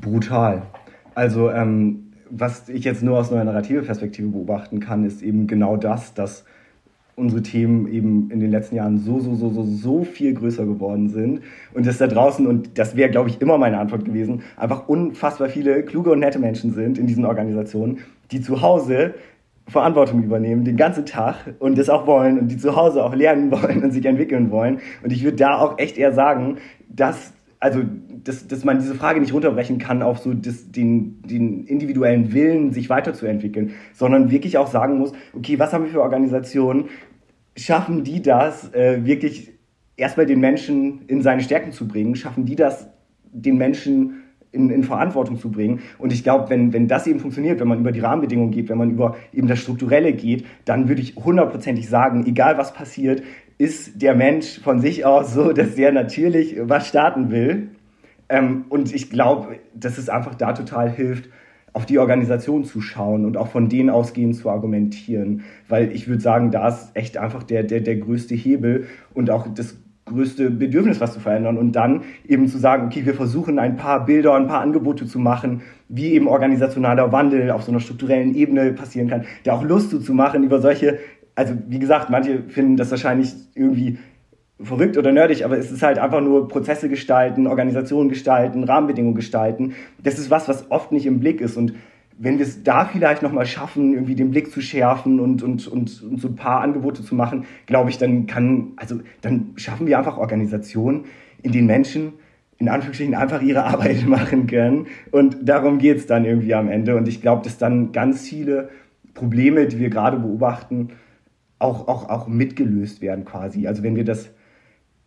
Brutal. 0.00 0.62
Also 1.14 1.50
ähm, 1.50 2.12
was 2.30 2.68
ich 2.68 2.84
jetzt 2.84 3.02
nur 3.02 3.18
aus 3.18 3.32
einer 3.32 3.44
narrative 3.44 3.82
Perspektive 3.82 4.28
beobachten 4.28 4.80
kann, 4.80 5.04
ist 5.04 5.22
eben 5.22 5.46
genau 5.46 5.76
das, 5.76 6.14
dass 6.14 6.44
unsere 7.18 7.42
Themen 7.42 7.88
eben 7.88 8.30
in 8.30 8.40
den 8.40 8.50
letzten 8.50 8.76
Jahren 8.76 8.98
so, 8.98 9.20
so, 9.20 9.34
so, 9.34 9.50
so, 9.50 9.64
so 9.64 10.04
viel 10.04 10.34
größer 10.34 10.64
geworden 10.64 11.08
sind. 11.08 11.40
Und 11.74 11.86
dass 11.86 11.98
da 11.98 12.06
draußen, 12.06 12.46
und 12.46 12.78
das 12.78 12.96
wäre, 12.96 13.10
glaube 13.10 13.28
ich, 13.28 13.40
immer 13.40 13.58
meine 13.58 13.78
Antwort 13.78 14.04
gewesen, 14.04 14.42
einfach 14.56 14.88
unfassbar 14.88 15.48
viele 15.48 15.82
kluge 15.82 16.10
und 16.10 16.20
nette 16.20 16.38
Menschen 16.38 16.72
sind 16.72 16.98
in 16.98 17.06
diesen 17.06 17.24
Organisationen, 17.24 17.98
die 18.30 18.40
zu 18.40 18.62
Hause 18.62 19.14
Verantwortung 19.68 20.22
übernehmen, 20.22 20.64
den 20.64 20.76
ganzen 20.76 21.04
Tag 21.04 21.54
und 21.58 21.76
das 21.76 21.90
auch 21.90 22.06
wollen 22.06 22.38
und 22.38 22.48
die 22.48 22.56
zu 22.56 22.74
Hause 22.74 23.04
auch 23.04 23.14
lernen 23.14 23.50
wollen 23.62 23.82
und 23.82 23.92
sich 23.92 24.04
entwickeln 24.04 24.50
wollen. 24.50 24.80
Und 25.02 25.12
ich 25.12 25.24
würde 25.24 25.36
da 25.36 25.58
auch 25.58 25.78
echt 25.78 25.98
eher 25.98 26.12
sagen, 26.12 26.56
dass, 26.88 27.32
also, 27.60 27.82
dass, 28.24 28.46
dass 28.46 28.64
man 28.64 28.78
diese 28.78 28.94
Frage 28.94 29.20
nicht 29.20 29.32
runterbrechen 29.32 29.78
kann 29.78 30.02
auf 30.02 30.18
so 30.18 30.32
das, 30.32 30.70
den, 30.70 31.22
den 31.22 31.64
individuellen 31.64 32.32
Willen, 32.32 32.72
sich 32.72 32.88
weiterzuentwickeln, 32.88 33.72
sondern 33.94 34.30
wirklich 34.30 34.58
auch 34.58 34.68
sagen 34.68 34.98
muss, 34.98 35.12
okay, 35.32 35.58
was 35.58 35.72
haben 35.72 35.84
wir 35.84 35.90
für 35.90 36.02
Organisationen, 36.02 36.86
schaffen 37.56 38.04
die 38.04 38.22
das, 38.22 38.72
äh, 38.74 39.04
wirklich 39.04 39.52
erstmal 39.96 40.26
den 40.26 40.40
Menschen 40.40 41.02
in 41.08 41.22
seine 41.22 41.42
Stärken 41.42 41.72
zu 41.72 41.88
bringen? 41.88 42.14
Schaffen 42.14 42.46
die 42.46 42.54
das, 42.54 42.88
den 43.32 43.58
Menschen 43.58 44.22
in, 44.52 44.70
in 44.70 44.84
Verantwortung 44.84 45.36
zu 45.36 45.50
bringen? 45.50 45.80
Und 45.98 46.12
ich 46.12 46.22
glaube, 46.22 46.50
wenn, 46.50 46.72
wenn 46.72 46.86
das 46.86 47.08
eben 47.08 47.18
funktioniert, 47.18 47.58
wenn 47.58 47.68
man 47.68 47.80
über 47.80 47.90
die 47.90 48.00
Rahmenbedingungen 48.00 48.52
geht, 48.52 48.68
wenn 48.68 48.78
man 48.78 48.90
über 48.90 49.16
eben 49.32 49.48
das 49.48 49.58
Strukturelle 49.58 50.12
geht, 50.12 50.46
dann 50.64 50.88
würde 50.88 51.02
ich 51.02 51.16
hundertprozentig 51.16 51.88
sagen, 51.88 52.24
egal 52.26 52.56
was 52.56 52.72
passiert, 52.72 53.22
ist 53.58 54.00
der 54.00 54.14
Mensch 54.14 54.60
von 54.60 54.80
sich 54.80 55.04
aus 55.04 55.34
so, 55.34 55.52
dass 55.52 55.74
er 55.74 55.92
natürlich 55.92 56.56
was 56.60 56.86
starten 56.86 57.30
will. 57.30 57.70
Ähm, 58.28 58.66
und 58.68 58.94
ich 58.94 59.10
glaube, 59.10 59.58
dass 59.74 59.98
es 59.98 60.08
einfach 60.08 60.34
da 60.34 60.52
total 60.52 60.90
hilft, 60.90 61.28
auf 61.72 61.86
die 61.86 61.98
Organisation 61.98 62.64
zu 62.64 62.80
schauen 62.80 63.24
und 63.24 63.36
auch 63.36 63.48
von 63.48 63.68
denen 63.68 63.90
ausgehend 63.90 64.36
zu 64.36 64.48
argumentieren. 64.48 65.42
Weil 65.68 65.92
ich 65.92 66.08
würde 66.08 66.22
sagen, 66.22 66.50
da 66.50 66.68
ist 66.68 66.90
echt 66.94 67.18
einfach 67.18 67.42
der, 67.42 67.62
der, 67.62 67.80
der 67.80 67.96
größte 67.96 68.34
Hebel 68.34 68.86
und 69.14 69.30
auch 69.30 69.46
das 69.52 69.76
größte 70.08 70.50
Bedürfnis, 70.50 71.00
was 71.00 71.14
zu 71.14 71.20
verändern. 71.20 71.58
Und 71.58 71.72
dann 71.72 72.02
eben 72.26 72.48
zu 72.48 72.58
sagen, 72.58 72.86
okay, 72.86 73.04
wir 73.04 73.14
versuchen 73.14 73.58
ein 73.58 73.76
paar 73.76 74.06
Bilder, 74.06 74.34
ein 74.34 74.46
paar 74.46 74.60
Angebote 74.60 75.06
zu 75.06 75.18
machen, 75.18 75.62
wie 75.88 76.12
eben 76.12 76.28
organisationaler 76.28 77.12
Wandel 77.12 77.50
auf 77.50 77.62
so 77.62 77.70
einer 77.70 77.80
strukturellen 77.80 78.34
Ebene 78.34 78.72
passieren 78.72 79.08
kann, 79.08 79.24
der 79.44 79.54
auch 79.54 79.62
Lust 79.62 79.90
zu 80.02 80.14
machen 80.14 80.42
über 80.44 80.60
solche, 80.60 80.98
also 81.38 81.54
wie 81.68 81.78
gesagt, 81.78 82.10
manche 82.10 82.42
finden 82.48 82.76
das 82.76 82.90
wahrscheinlich 82.90 83.32
irgendwie 83.54 83.98
verrückt 84.60 84.98
oder 84.98 85.12
nerdig, 85.12 85.44
aber 85.44 85.56
es 85.56 85.70
ist 85.70 85.84
halt 85.84 85.98
einfach 85.98 86.20
nur 86.20 86.48
Prozesse 86.48 86.88
gestalten, 86.88 87.46
Organisationen 87.46 88.08
gestalten, 88.08 88.64
Rahmenbedingungen 88.64 89.14
gestalten. 89.14 89.74
Das 90.02 90.18
ist 90.18 90.30
was, 90.30 90.48
was 90.48 90.68
oft 90.72 90.90
nicht 90.90 91.06
im 91.06 91.20
Blick 91.20 91.40
ist 91.40 91.56
und 91.56 91.74
wenn 92.20 92.38
wir 92.38 92.44
es 92.44 92.64
da 92.64 92.84
vielleicht 92.84 93.22
nochmal 93.22 93.46
schaffen, 93.46 93.92
irgendwie 93.92 94.16
den 94.16 94.32
Blick 94.32 94.50
zu 94.50 94.60
schärfen 94.60 95.20
und, 95.20 95.44
und, 95.44 95.68
und, 95.68 96.02
und, 96.02 96.20
so 96.20 96.26
ein 96.26 96.34
paar 96.34 96.62
Angebote 96.62 97.04
zu 97.04 97.14
machen, 97.14 97.44
glaube 97.66 97.90
ich, 97.90 97.98
dann 97.98 98.26
kann, 98.26 98.72
also 98.74 98.98
dann 99.20 99.52
schaffen 99.54 99.86
wir 99.86 99.96
einfach 99.96 100.18
Organisationen, 100.18 101.04
in 101.42 101.52
denen 101.52 101.68
Menschen 101.68 102.14
in 102.58 102.68
Anführungsstrichen 102.68 103.14
einfach 103.14 103.40
ihre 103.40 103.62
Arbeit 103.72 104.04
machen 104.04 104.48
können. 104.48 104.88
Und 105.12 105.36
darum 105.48 105.78
geht 105.78 105.98
es 105.98 106.06
dann 106.06 106.24
irgendwie 106.24 106.54
am 106.54 106.68
Ende. 106.68 106.96
Und 106.96 107.06
ich 107.06 107.22
glaube, 107.22 107.44
dass 107.44 107.56
dann 107.56 107.92
ganz 107.92 108.28
viele 108.28 108.70
Probleme, 109.14 109.66
die 109.66 109.78
wir 109.78 109.90
gerade 109.90 110.18
beobachten, 110.18 110.90
auch, 111.58 111.88
auch, 111.88 112.08
auch 112.08 112.28
mitgelöst 112.28 113.00
werden 113.00 113.24
quasi. 113.24 113.66
Also 113.66 113.82
wenn 113.82 113.96
wir 113.96 114.04
das 114.04 114.30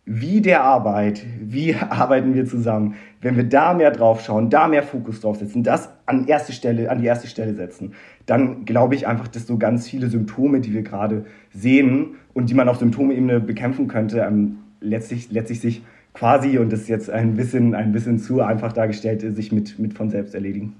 wie 0.04 0.40
der 0.40 0.64
Arbeit, 0.64 1.24
wie 1.40 1.74
arbeiten 1.90 2.34
wir 2.34 2.44
zusammen, 2.44 2.94
wenn 3.20 3.36
wir 3.36 3.44
da 3.44 3.74
mehr 3.74 3.90
drauf 3.90 4.22
schauen, 4.24 4.50
da 4.50 4.68
mehr 4.68 4.82
Fokus 4.82 5.20
drauf 5.20 5.38
setzen, 5.38 5.62
das 5.62 5.90
an 6.06 6.26
erste 6.26 6.52
Stelle, 6.52 6.90
an 6.90 7.00
die 7.00 7.06
erste 7.06 7.28
Stelle 7.28 7.54
setzen, 7.54 7.94
dann 8.26 8.64
glaube 8.64 8.94
ich 8.94 9.06
einfach, 9.06 9.28
dass 9.28 9.46
so 9.46 9.58
ganz 9.58 9.88
viele 9.88 10.08
Symptome, 10.08 10.60
die 10.60 10.72
wir 10.72 10.82
gerade 10.82 11.24
sehen 11.52 12.16
und 12.34 12.50
die 12.50 12.54
man 12.54 12.68
auf 12.68 12.78
Symptomebene 12.78 13.40
bekämpfen 13.40 13.88
könnte, 13.88 14.20
ähm, 14.20 14.58
letztlich, 14.80 15.30
letztlich 15.30 15.60
sich 15.60 15.82
quasi, 16.14 16.58
und 16.58 16.72
das 16.72 16.80
ist 16.82 16.88
jetzt 16.88 17.10
ein 17.10 17.36
bisschen, 17.36 17.74
ein 17.74 17.92
bisschen 17.92 18.18
zu 18.18 18.42
einfach 18.42 18.72
dargestellt, 18.72 19.20
sich 19.34 19.52
mit, 19.52 19.78
mit 19.78 19.94
von 19.94 20.10
selbst 20.10 20.34
erledigen. 20.34 20.74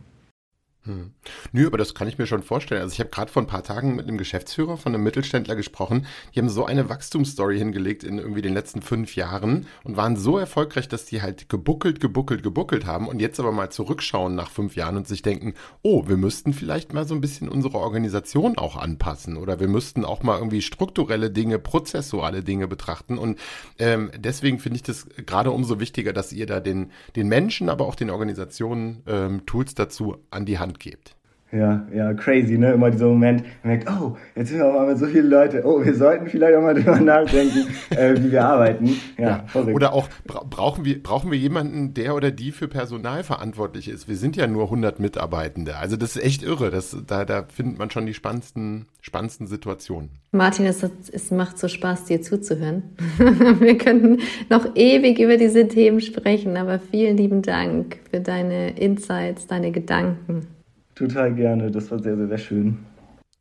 Hm. 0.85 1.13
Nö, 1.53 1.69
aber 1.69 1.79
das 1.79 1.95
kann 1.95 2.09
ich 2.09 2.19
mir 2.19 2.27
schon 2.27 2.43
vorstellen. 2.43 2.83
Also 2.83 2.93
ich 2.93 2.99
habe 2.99 3.11
gerade 3.11 3.31
vor 3.31 3.41
ein 3.41 3.47
paar 3.47 3.63
Tagen 3.63 3.95
mit 3.95 4.09
einem 4.09 4.19
Geschäftsführer 4.19 4.77
von 4.77 4.93
einem 4.93 5.05
Mittelständler 5.05 5.55
gesprochen. 5.55 6.07
Die 6.35 6.41
haben 6.41 6.49
so 6.49 6.65
eine 6.65 6.89
Wachstumsstory 6.89 7.57
hingelegt 7.57 8.03
in 8.03 8.19
irgendwie 8.19 8.43
den 8.43 8.53
letzten 8.53 8.83
fünf 8.83 9.15
Jahren 9.15 9.67
und 9.85 9.97
waren 9.97 10.17
so 10.17 10.39
erfolgreich, 10.39 10.89
dass 10.89 11.05
die 11.05 11.23
halt 11.23 11.49
gebuckelt, 11.49 12.01
gebuckelt, 12.01 12.43
gebuckelt 12.43 12.85
haben 12.85 13.07
und 13.07 13.21
jetzt 13.21 13.39
aber 13.39 13.53
mal 13.53 13.71
zurückschauen 13.71 14.35
nach 14.35 14.51
fünf 14.51 14.75
Jahren 14.75 14.97
und 14.97 15.07
sich 15.07 15.23
denken, 15.23 15.55
oh, 15.83 16.09
wir 16.09 16.17
müssten 16.17 16.53
vielleicht 16.53 16.93
mal 16.93 17.07
so 17.07 17.15
ein 17.15 17.21
bisschen 17.21 17.49
unsere 17.49 17.79
Organisation 17.79 18.59
auch 18.59 18.77
anpassen 18.77 19.37
oder 19.37 19.61
wir 19.61 19.69
müssten 19.69 20.05
auch 20.05 20.25
mal 20.25 20.39
irgendwie 20.39 20.63
strukturelle 20.63 21.31
Dinge, 21.31 21.61
prozessuale 21.61 22.43
Dinge 22.43 22.67
betrachten. 22.67 23.19
Und 23.19 23.39
ähm, 23.79 24.11
deswegen 24.19 24.59
finde 24.59 24.77
ich 24.77 24.83
das 24.83 25.07
gerade 25.27 25.53
umso 25.53 25.79
wichtiger, 25.79 26.13
dass 26.13 26.33
ihr 26.33 26.47
da 26.47 26.59
den, 26.59 26.91
den 27.15 27.29
Menschen, 27.29 27.69
aber 27.69 27.87
auch 27.87 27.95
den 27.95 28.11
Organisationen 28.11 29.05
ähm, 29.07 29.47
Tools 29.47 29.77
dazu 29.77 30.17
an 30.31 30.45
die 30.45 30.59
Hand 30.59 30.72
Hand 30.73 30.81
gebt. 30.81 31.17
Ja, 31.53 31.87
ja, 31.95 32.15
crazy, 32.15 32.57
ne? 32.57 32.73
Immer 32.73 32.91
dieser 32.91 33.09
Moment, 33.09 33.45
man 33.63 33.75
merkt, 33.75 33.91
oh, 33.91 34.17
jetzt 34.35 34.49
sind 34.49 34.59
wir 34.59 34.69
auch 34.69 34.73
mal 34.73 34.87
mit 34.87 34.97
so 34.97 35.05
vielen 35.05 35.29
Leuten, 35.29 35.63
oh, 35.65 35.85
wir 35.85 35.95
sollten 35.95 36.27
vielleicht 36.27 36.57
auch 36.57 36.63
mal 36.63 36.73
drüber 36.83 36.99
nachdenken, 36.99 37.67
äh, 37.91 38.17
wie 38.17 38.33
wir 38.33 38.43
arbeiten. 38.43 38.97
Ja, 39.19 39.45
ja. 39.53 39.63
Oder 39.67 39.93
auch, 39.93 40.09
bra 40.27 40.47
brauchen, 40.49 40.87
wir, 40.87 41.03
brauchen 41.03 41.31
wir 41.31 41.37
jemanden, 41.37 41.93
der 41.93 42.15
oder 42.15 42.31
die 42.31 42.53
für 42.53 42.69
Personal 42.69 43.23
verantwortlich 43.23 43.91
ist? 43.91 44.09
Wir 44.09 44.17
sind 44.17 44.35
ja 44.35 44.47
nur 44.47 44.65
100 44.65 44.99
Mitarbeitende. 44.99 45.77
Also 45.77 45.97
das 45.97 46.17
ist 46.17 46.25
echt 46.25 46.43
irre. 46.43 46.71
Das, 46.71 46.97
da, 47.07 47.27
da 47.27 47.45
findet 47.55 47.79
man 47.79 47.91
schon 47.91 48.07
die 48.07 48.15
spannendsten, 48.15 48.87
spannendsten 49.03 49.47
Situationen. 49.47 50.09
Martin, 50.31 50.65
es, 50.65 50.83
es 51.13 51.31
macht 51.31 51.59
so 51.59 51.69
Spaß, 51.69 52.07
dir 52.07 52.23
zuzuhören. 52.23 52.97
wir 53.59 53.77
könnten 53.77 54.21
noch 54.49 54.75
ewig 54.75 55.19
über 55.19 55.37
diese 55.37 55.69
Themen 55.69 56.01
sprechen, 56.01 56.57
aber 56.57 56.79
vielen 56.79 57.19
lieben 57.19 57.43
Dank 57.43 57.99
für 58.11 58.21
deine 58.21 58.71
Insights, 58.79 59.47
deine 59.47 59.71
Gedanken. 59.71 60.47
Total 60.95 61.35
gerne, 61.35 61.71
das 61.71 61.91
war 61.91 61.99
sehr, 61.99 62.17
sehr, 62.17 62.29
sehr 62.29 62.39
schön. 62.39 62.79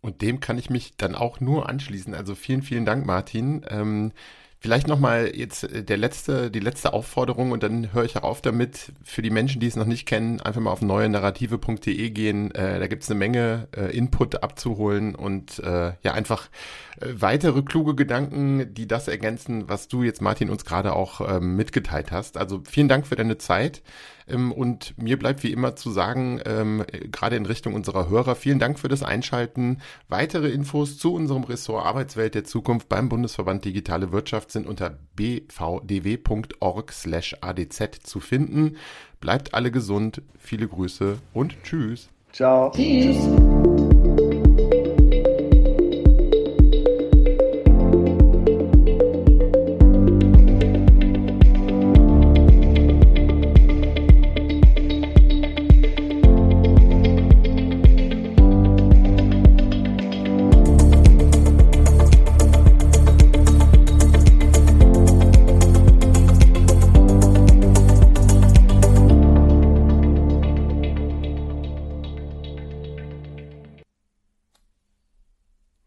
Und 0.01 0.21
dem 0.21 0.39
kann 0.39 0.57
ich 0.57 0.69
mich 0.69 0.97
dann 0.97 1.15
auch 1.15 1.39
nur 1.39 1.69
anschließen. 1.69 2.15
Also 2.15 2.33
vielen, 2.33 2.63
vielen 2.63 2.85
Dank, 2.85 3.05
Martin. 3.05 3.63
Ähm, 3.69 4.11
Vielleicht 4.63 4.87
nochmal 4.87 5.31
jetzt 5.35 5.63
äh, 5.63 5.83
der 5.83 5.97
letzte, 5.97 6.51
die 6.51 6.59
letzte 6.59 6.93
Aufforderung 6.93 7.51
und 7.51 7.63
dann 7.63 7.93
höre 7.93 8.03
ich 8.03 8.15
auch 8.17 8.23
auf 8.23 8.41
damit. 8.43 8.91
Für 9.03 9.23
die 9.23 9.31
Menschen, 9.31 9.59
die 9.59 9.65
es 9.65 9.75
noch 9.75 9.87
nicht 9.87 10.05
kennen, 10.05 10.39
einfach 10.39 10.61
mal 10.61 10.69
auf 10.69 10.83
neuenarrative.de 10.83 12.11
gehen. 12.11 12.51
Äh, 12.53 12.79
da 12.79 12.85
gibt 12.85 13.01
es 13.01 13.09
eine 13.09 13.17
Menge 13.17 13.67
äh, 13.75 13.97
Input 13.97 14.43
abzuholen 14.43 15.15
und 15.15 15.57
äh, 15.57 15.93
ja 16.03 16.13
einfach 16.13 16.47
äh, 16.99 17.07
weitere 17.11 17.63
kluge 17.63 17.95
Gedanken, 17.95 18.71
die 18.75 18.87
das 18.87 19.07
ergänzen, 19.07 19.67
was 19.67 19.87
du 19.87 20.03
jetzt, 20.03 20.21
Martin, 20.21 20.51
uns 20.51 20.63
gerade 20.63 20.93
auch 20.93 21.21
ähm, 21.27 21.55
mitgeteilt 21.55 22.11
hast. 22.11 22.37
Also 22.37 22.61
vielen 22.69 22.87
Dank 22.87 23.07
für 23.07 23.15
deine 23.15 23.39
Zeit. 23.39 23.81
Ähm, 24.31 24.51
und 24.51 24.97
mir 24.97 25.17
bleibt 25.17 25.43
wie 25.43 25.51
immer 25.51 25.75
zu 25.75 25.91
sagen, 25.91 26.39
ähm, 26.45 26.83
gerade 27.11 27.35
in 27.35 27.45
Richtung 27.45 27.73
unserer 27.73 28.09
Hörer, 28.09 28.35
vielen 28.35 28.59
Dank 28.59 28.79
für 28.79 28.87
das 28.87 29.03
Einschalten. 29.03 29.79
Weitere 30.07 30.49
Infos 30.49 30.97
zu 30.97 31.13
unserem 31.13 31.43
Ressort 31.43 31.85
Arbeitswelt 31.85 32.35
der 32.35 32.43
Zukunft 32.43 32.89
beim 32.89 33.09
Bundesverband 33.09 33.65
Digitale 33.65 34.11
Wirtschaft 34.11 34.51
sind 34.51 34.67
unter 34.67 34.97
bvdw.org 35.15 36.91
slash 36.91 37.35
adz 37.41 37.81
zu 38.03 38.19
finden. 38.19 38.77
Bleibt 39.19 39.53
alle 39.53 39.71
gesund, 39.71 40.21
viele 40.39 40.67
Grüße 40.67 41.17
und 41.33 41.55
tschüss. 41.63 42.09
Ciao. 42.31 42.71
Tschüss. 42.71 43.90